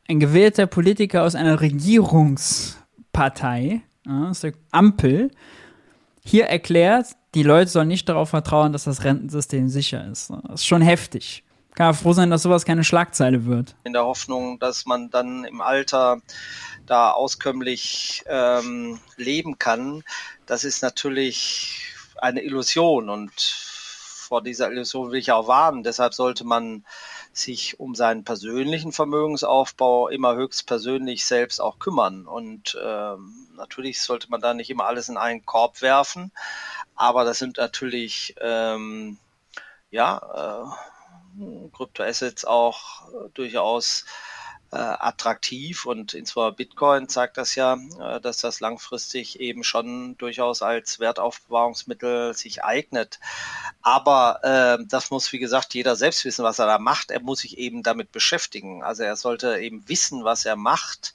ein 0.09 0.21
gewählter 0.21 0.67
Politiker 0.67 1.23
aus 1.23 1.35
einer 1.35 1.61
Regierungspartei, 1.61 3.83
ja, 4.07 4.31
aus 4.31 4.41
der 4.41 4.55
Ampel, 4.71 5.31
hier 6.25 6.47
erklärt, 6.47 7.09
die 7.35 7.43
Leute 7.43 7.71
sollen 7.71 7.89
nicht 7.89 8.09
darauf 8.09 8.31
vertrauen, 8.31 8.73
dass 8.73 8.85
das 8.85 9.05
Rentensystem 9.05 9.69
sicher 9.69 10.07
ist. 10.11 10.31
Das 10.31 10.61
ist 10.61 10.67
schon 10.67 10.83
heftig. 10.83 11.45
Kann 11.75 11.95
froh 11.95 12.13
sein, 12.13 12.31
dass 12.31 12.43
sowas 12.43 12.65
keine 12.65 12.83
Schlagzeile 12.83 13.45
wird. 13.45 13.77
In 13.85 13.93
der 13.93 14.05
Hoffnung, 14.05 14.59
dass 14.59 14.87
man 14.87 15.11
dann 15.11 15.45
im 15.45 15.61
Alter 15.61 16.21
da 16.89 17.13
auskömmlich 17.13 18.25
ähm, 18.27 19.01
leben 19.17 19.59
kann, 19.59 20.05
das 20.47 20.65
ist 20.65 20.83
natürlich 20.83 21.95
eine 22.17 22.43
Illusion 22.43 23.09
und 23.09 23.33
vor 24.29 24.43
dieser 24.43 24.71
Illusion 24.71 25.11
will 25.11 25.19
ich 25.19 25.33
auch 25.33 25.49
warnen. 25.49 25.83
Deshalb 25.83 26.13
sollte 26.13 26.45
man 26.45 26.85
sich 27.33 27.81
um 27.81 27.95
seinen 27.95 28.25
persönlichen 28.25 28.93
Vermögensaufbau 28.93 30.09
immer 30.09 30.35
höchstpersönlich 30.35 31.25
selbst 31.25 31.61
auch 31.61 31.79
kümmern. 31.79 32.27
Und 32.27 32.79
ähm, 32.83 33.49
natürlich 33.57 34.03
sollte 34.03 34.31
man 34.31 34.41
da 34.41 34.53
nicht 34.53 34.71
immer 34.71 34.85
alles 34.85 35.09
in 35.09 35.17
einen 35.17 35.47
Korb 35.47 35.81
werfen, 35.81 36.31
aber 36.95 37.25
das 37.25 37.39
sind 37.39 37.57
natürlich 37.57 38.35
ähm, 38.41 39.19
ja 39.91 40.67
äh, 41.39 41.71
Kryptoassets 41.75 42.45
auch 42.45 43.09
äh, 43.09 43.29
durchaus 43.35 44.05
äh, 44.71 44.77
attraktiv 44.77 45.87
und 45.87 46.15
insbesondere 46.15 46.57
Bitcoin 46.57 47.09
zeigt 47.09 47.39
das 47.39 47.55
ja, 47.55 47.79
äh, 48.01 48.21
dass 48.21 48.39
das 48.39 48.61
langfristig 48.61 49.41
eben 49.41 49.65
schon 49.65 50.17
durchaus 50.19 50.61
als 50.63 51.01
Wertaufbewahrungsmittel 51.01 52.35
sich 52.35 52.65
eignet. 52.65 53.19
Aber 53.83 54.41
äh, 54.43 54.85
das 54.87 55.11
muss, 55.11 55.33
wie 55.33 55.39
gesagt, 55.39 55.75
jeder 55.75 55.97
selbst 55.97 56.25
wissen, 56.25 56.45
was 56.45 56.59
er 56.59 56.67
da 56.67 56.79
macht. 56.79 57.11
Er 57.11 57.21
muss 57.21 57.41
sich 57.41 57.59
eben 57.59 57.83
damit 57.83 58.13
beschäftigen. 58.13 58.83
Also 58.83 59.05
er 59.05 59.17
sollte 59.17 59.59
eben 59.59 59.89
wissen, 59.89 60.25
was 60.25 60.45
er 60.45 60.57
macht. 60.57 61.15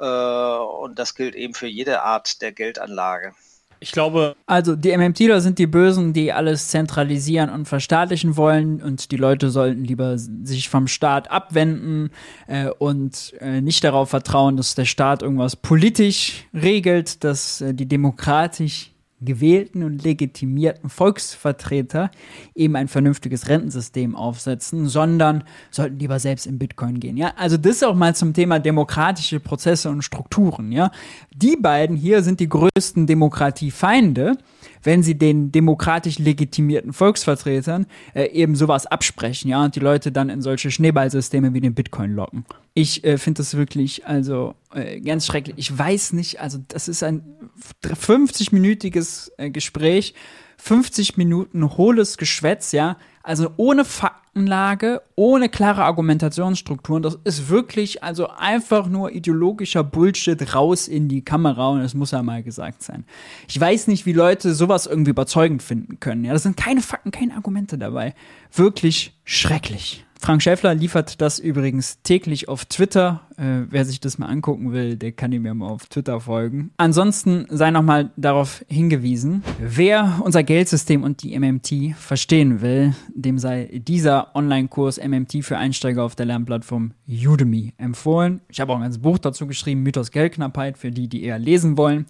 Äh, 0.00 0.04
und 0.04 0.98
das 0.98 1.14
gilt 1.14 1.34
eben 1.36 1.54
für 1.54 1.68
jede 1.68 2.02
Art 2.02 2.42
der 2.42 2.52
Geldanlage. 2.52 3.34
Ich 3.82 3.92
glaube. 3.92 4.36
Also 4.46 4.76
die 4.76 4.94
MMTler 4.94 5.40
sind 5.40 5.58
die 5.58 5.66
Bösen, 5.66 6.12
die 6.12 6.32
alles 6.32 6.68
zentralisieren 6.68 7.48
und 7.48 7.66
verstaatlichen 7.66 8.36
wollen 8.36 8.82
und 8.82 9.10
die 9.10 9.16
Leute 9.16 9.48
sollten 9.48 9.84
lieber 9.84 10.18
sich 10.18 10.68
vom 10.68 10.86
Staat 10.86 11.30
abwenden 11.30 12.10
äh, 12.46 12.68
und 12.68 13.32
äh, 13.40 13.62
nicht 13.62 13.82
darauf 13.82 14.10
vertrauen, 14.10 14.58
dass 14.58 14.74
der 14.74 14.84
Staat 14.84 15.22
irgendwas 15.22 15.56
politisch 15.56 16.44
regelt, 16.52 17.24
dass 17.24 17.62
äh, 17.62 17.72
die 17.72 17.86
demokratisch 17.86 18.89
gewählten 19.20 19.84
und 19.84 20.02
legitimierten 20.02 20.88
Volksvertreter 20.88 22.10
eben 22.54 22.76
ein 22.76 22.88
vernünftiges 22.88 23.48
Rentensystem 23.48 24.16
aufsetzen, 24.16 24.86
sondern 24.86 25.44
sollten 25.70 25.98
lieber 25.98 26.18
selbst 26.18 26.46
in 26.46 26.58
Bitcoin 26.58 27.00
gehen. 27.00 27.16
Ja, 27.16 27.32
also 27.36 27.56
das 27.56 27.82
auch 27.82 27.94
mal 27.94 28.14
zum 28.14 28.32
Thema 28.32 28.58
demokratische 28.58 29.40
Prozesse 29.40 29.90
und 29.90 30.02
Strukturen. 30.02 30.72
Ja, 30.72 30.90
die 31.34 31.56
beiden 31.56 31.96
hier 31.96 32.22
sind 32.22 32.40
die 32.40 32.48
größten 32.48 33.06
Demokratiefeinde 33.06 34.36
wenn 34.82 35.02
sie 35.02 35.16
den 35.16 35.52
demokratisch 35.52 36.18
legitimierten 36.18 36.92
Volksvertretern 36.92 37.86
äh, 38.14 38.26
eben 38.30 38.56
sowas 38.56 38.86
absprechen, 38.86 39.50
ja, 39.50 39.64
und 39.64 39.76
die 39.76 39.80
Leute 39.80 40.12
dann 40.12 40.30
in 40.30 40.42
solche 40.42 40.70
Schneeballsysteme 40.70 41.52
wie 41.54 41.60
den 41.60 41.74
Bitcoin 41.74 42.14
locken. 42.14 42.44
Ich 42.80 43.04
äh, 43.04 43.18
finde 43.18 43.38
das 43.38 43.58
wirklich, 43.58 44.06
also 44.06 44.54
äh, 44.72 45.00
ganz 45.00 45.26
schrecklich. 45.26 45.54
Ich 45.58 45.76
weiß 45.76 46.14
nicht, 46.14 46.40
also 46.40 46.58
das 46.68 46.88
ist 46.88 47.02
ein 47.02 47.22
50-minütiges 47.84 49.32
äh, 49.36 49.50
Gespräch, 49.50 50.14
50 50.56 51.18
Minuten 51.18 51.76
hohles 51.76 52.16
Geschwätz, 52.16 52.72
ja, 52.72 52.96
also 53.22 53.50
ohne 53.58 53.84
Faktenlage, 53.84 55.02
ohne 55.14 55.50
klare 55.50 55.84
Argumentationsstrukturen. 55.84 57.02
Das 57.02 57.18
ist 57.24 57.50
wirklich 57.50 58.02
also 58.02 58.28
einfach 58.28 58.88
nur 58.88 59.12
ideologischer 59.12 59.84
Bullshit 59.84 60.54
raus 60.54 60.88
in 60.88 61.08
die 61.10 61.22
Kamera 61.22 61.68
und 61.68 61.82
das 61.82 61.92
muss 61.92 62.12
ja 62.12 62.22
mal 62.22 62.42
gesagt 62.42 62.82
sein. 62.82 63.04
Ich 63.46 63.60
weiß 63.60 63.88
nicht, 63.88 64.06
wie 64.06 64.14
Leute 64.14 64.54
sowas 64.54 64.86
irgendwie 64.86 65.10
überzeugend 65.10 65.62
finden 65.62 66.00
können. 66.00 66.24
Ja, 66.24 66.32
das 66.32 66.44
sind 66.44 66.56
keine 66.56 66.80
Fakten, 66.80 67.10
keine 67.10 67.34
Argumente 67.34 67.76
dabei. 67.76 68.14
Wirklich 68.50 69.20
schrecklich. 69.24 70.06
Frank 70.20 70.42
Schäffler 70.42 70.74
liefert 70.74 71.22
das 71.22 71.38
übrigens 71.38 72.02
täglich 72.02 72.46
auf 72.48 72.66
Twitter. 72.66 73.22
Äh, 73.38 73.62
wer 73.70 73.86
sich 73.86 74.00
das 74.00 74.18
mal 74.18 74.26
angucken 74.26 74.72
will, 74.72 74.96
der 74.96 75.12
kann 75.12 75.32
ihm 75.32 75.46
ja 75.46 75.54
mal 75.54 75.68
auf 75.68 75.86
Twitter 75.86 76.20
folgen. 76.20 76.72
Ansonsten 76.76 77.46
sei 77.48 77.70
nochmal 77.70 78.10
darauf 78.16 78.62
hingewiesen, 78.68 79.42
wer 79.58 80.20
unser 80.22 80.42
Geldsystem 80.42 81.04
und 81.04 81.22
die 81.22 81.38
MMT 81.38 81.96
verstehen 81.96 82.60
will, 82.60 82.94
dem 83.14 83.38
sei 83.38 83.70
dieser 83.72 84.36
Online-Kurs 84.36 84.98
MMT 85.02 85.42
für 85.42 85.56
Einsteiger 85.56 86.04
auf 86.04 86.14
der 86.14 86.26
Lernplattform 86.26 86.92
Udemy 87.08 87.72
empfohlen. 87.78 88.42
Ich 88.50 88.60
habe 88.60 88.72
auch 88.72 88.76
ein 88.76 88.82
ganzes 88.82 89.00
Buch 89.00 89.18
dazu 89.18 89.46
geschrieben, 89.46 89.82
Mythos 89.82 90.10
Geldknappheit, 90.10 90.76
für 90.76 90.90
die, 90.90 91.08
die 91.08 91.22
eher 91.22 91.38
lesen 91.38 91.78
wollen. 91.78 92.04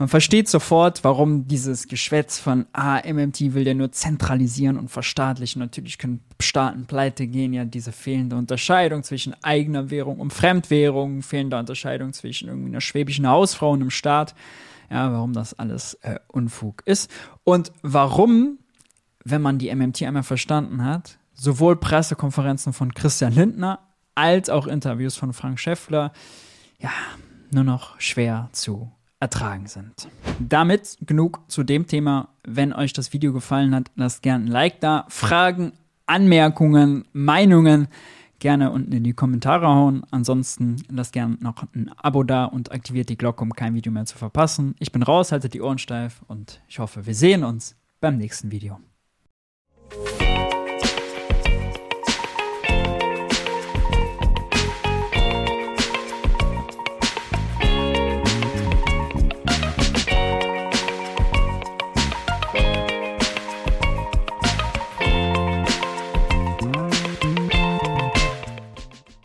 Man 0.00 0.08
versteht 0.08 0.48
sofort, 0.48 1.04
warum 1.04 1.46
dieses 1.46 1.86
Geschwätz 1.86 2.38
von, 2.38 2.64
ah, 2.72 3.02
MMT 3.04 3.52
will 3.52 3.66
ja 3.66 3.74
nur 3.74 3.92
zentralisieren 3.92 4.78
und 4.78 4.88
verstaatlichen. 4.88 5.60
Natürlich 5.60 5.98
können 5.98 6.24
Staaten 6.40 6.86
pleite 6.86 7.26
gehen, 7.26 7.52
ja, 7.52 7.66
diese 7.66 7.92
fehlende 7.92 8.36
Unterscheidung 8.36 9.02
zwischen 9.02 9.34
eigener 9.44 9.90
Währung 9.90 10.18
und 10.18 10.32
Fremdwährung, 10.32 11.20
fehlende 11.20 11.58
Unterscheidung 11.58 12.14
zwischen 12.14 12.48
irgendwie 12.48 12.70
einer 12.70 12.80
schwäbischen 12.80 13.28
Hausfrau 13.28 13.72
und 13.72 13.82
einem 13.82 13.90
Staat. 13.90 14.34
Ja, 14.90 15.12
warum 15.12 15.34
das 15.34 15.58
alles 15.58 15.92
äh, 16.00 16.18
Unfug 16.28 16.80
ist. 16.86 17.10
Und 17.44 17.70
warum, 17.82 18.58
wenn 19.22 19.42
man 19.42 19.58
die 19.58 19.70
MMT 19.70 20.04
einmal 20.04 20.22
verstanden 20.22 20.82
hat, 20.82 21.18
sowohl 21.34 21.76
Pressekonferenzen 21.76 22.72
von 22.72 22.94
Christian 22.94 23.34
Lindner 23.34 23.80
als 24.14 24.48
auch 24.48 24.66
Interviews 24.66 25.16
von 25.16 25.34
Frank 25.34 25.60
Schäffler, 25.60 26.14
ja, 26.78 26.90
nur 27.52 27.64
noch 27.64 28.00
schwer 28.00 28.48
zu 28.52 28.90
ertragen 29.20 29.66
sind. 29.66 30.08
Damit 30.40 30.96
genug 31.02 31.40
zu 31.48 31.62
dem 31.62 31.86
Thema. 31.86 32.30
Wenn 32.42 32.72
euch 32.72 32.92
das 32.92 33.12
Video 33.12 33.32
gefallen 33.32 33.74
hat, 33.74 33.90
lasst 33.94 34.22
gerne 34.22 34.46
ein 34.46 34.48
Like 34.48 34.80
da. 34.80 35.04
Fragen, 35.08 35.72
Anmerkungen, 36.06 37.04
Meinungen 37.12 37.88
gerne 38.40 38.72
unten 38.72 38.92
in 38.92 39.04
die 39.04 39.12
Kommentare 39.12 39.68
hauen. 39.68 40.02
Ansonsten 40.10 40.82
lasst 40.88 41.12
gerne 41.12 41.36
noch 41.40 41.62
ein 41.74 41.90
Abo 41.96 42.24
da 42.24 42.46
und 42.46 42.72
aktiviert 42.72 43.08
die 43.10 43.18
Glocke, 43.18 43.42
um 43.42 43.52
kein 43.52 43.74
Video 43.74 43.92
mehr 43.92 44.06
zu 44.06 44.18
verpassen. 44.18 44.74
Ich 44.78 44.90
bin 44.90 45.02
raus, 45.02 45.30
haltet 45.30 45.54
die 45.54 45.60
Ohren 45.60 45.78
steif 45.78 46.22
und 46.26 46.60
ich 46.66 46.78
hoffe, 46.78 47.06
wir 47.06 47.14
sehen 47.14 47.44
uns 47.44 47.76
beim 48.00 48.16
nächsten 48.16 48.50
Video. 48.50 48.80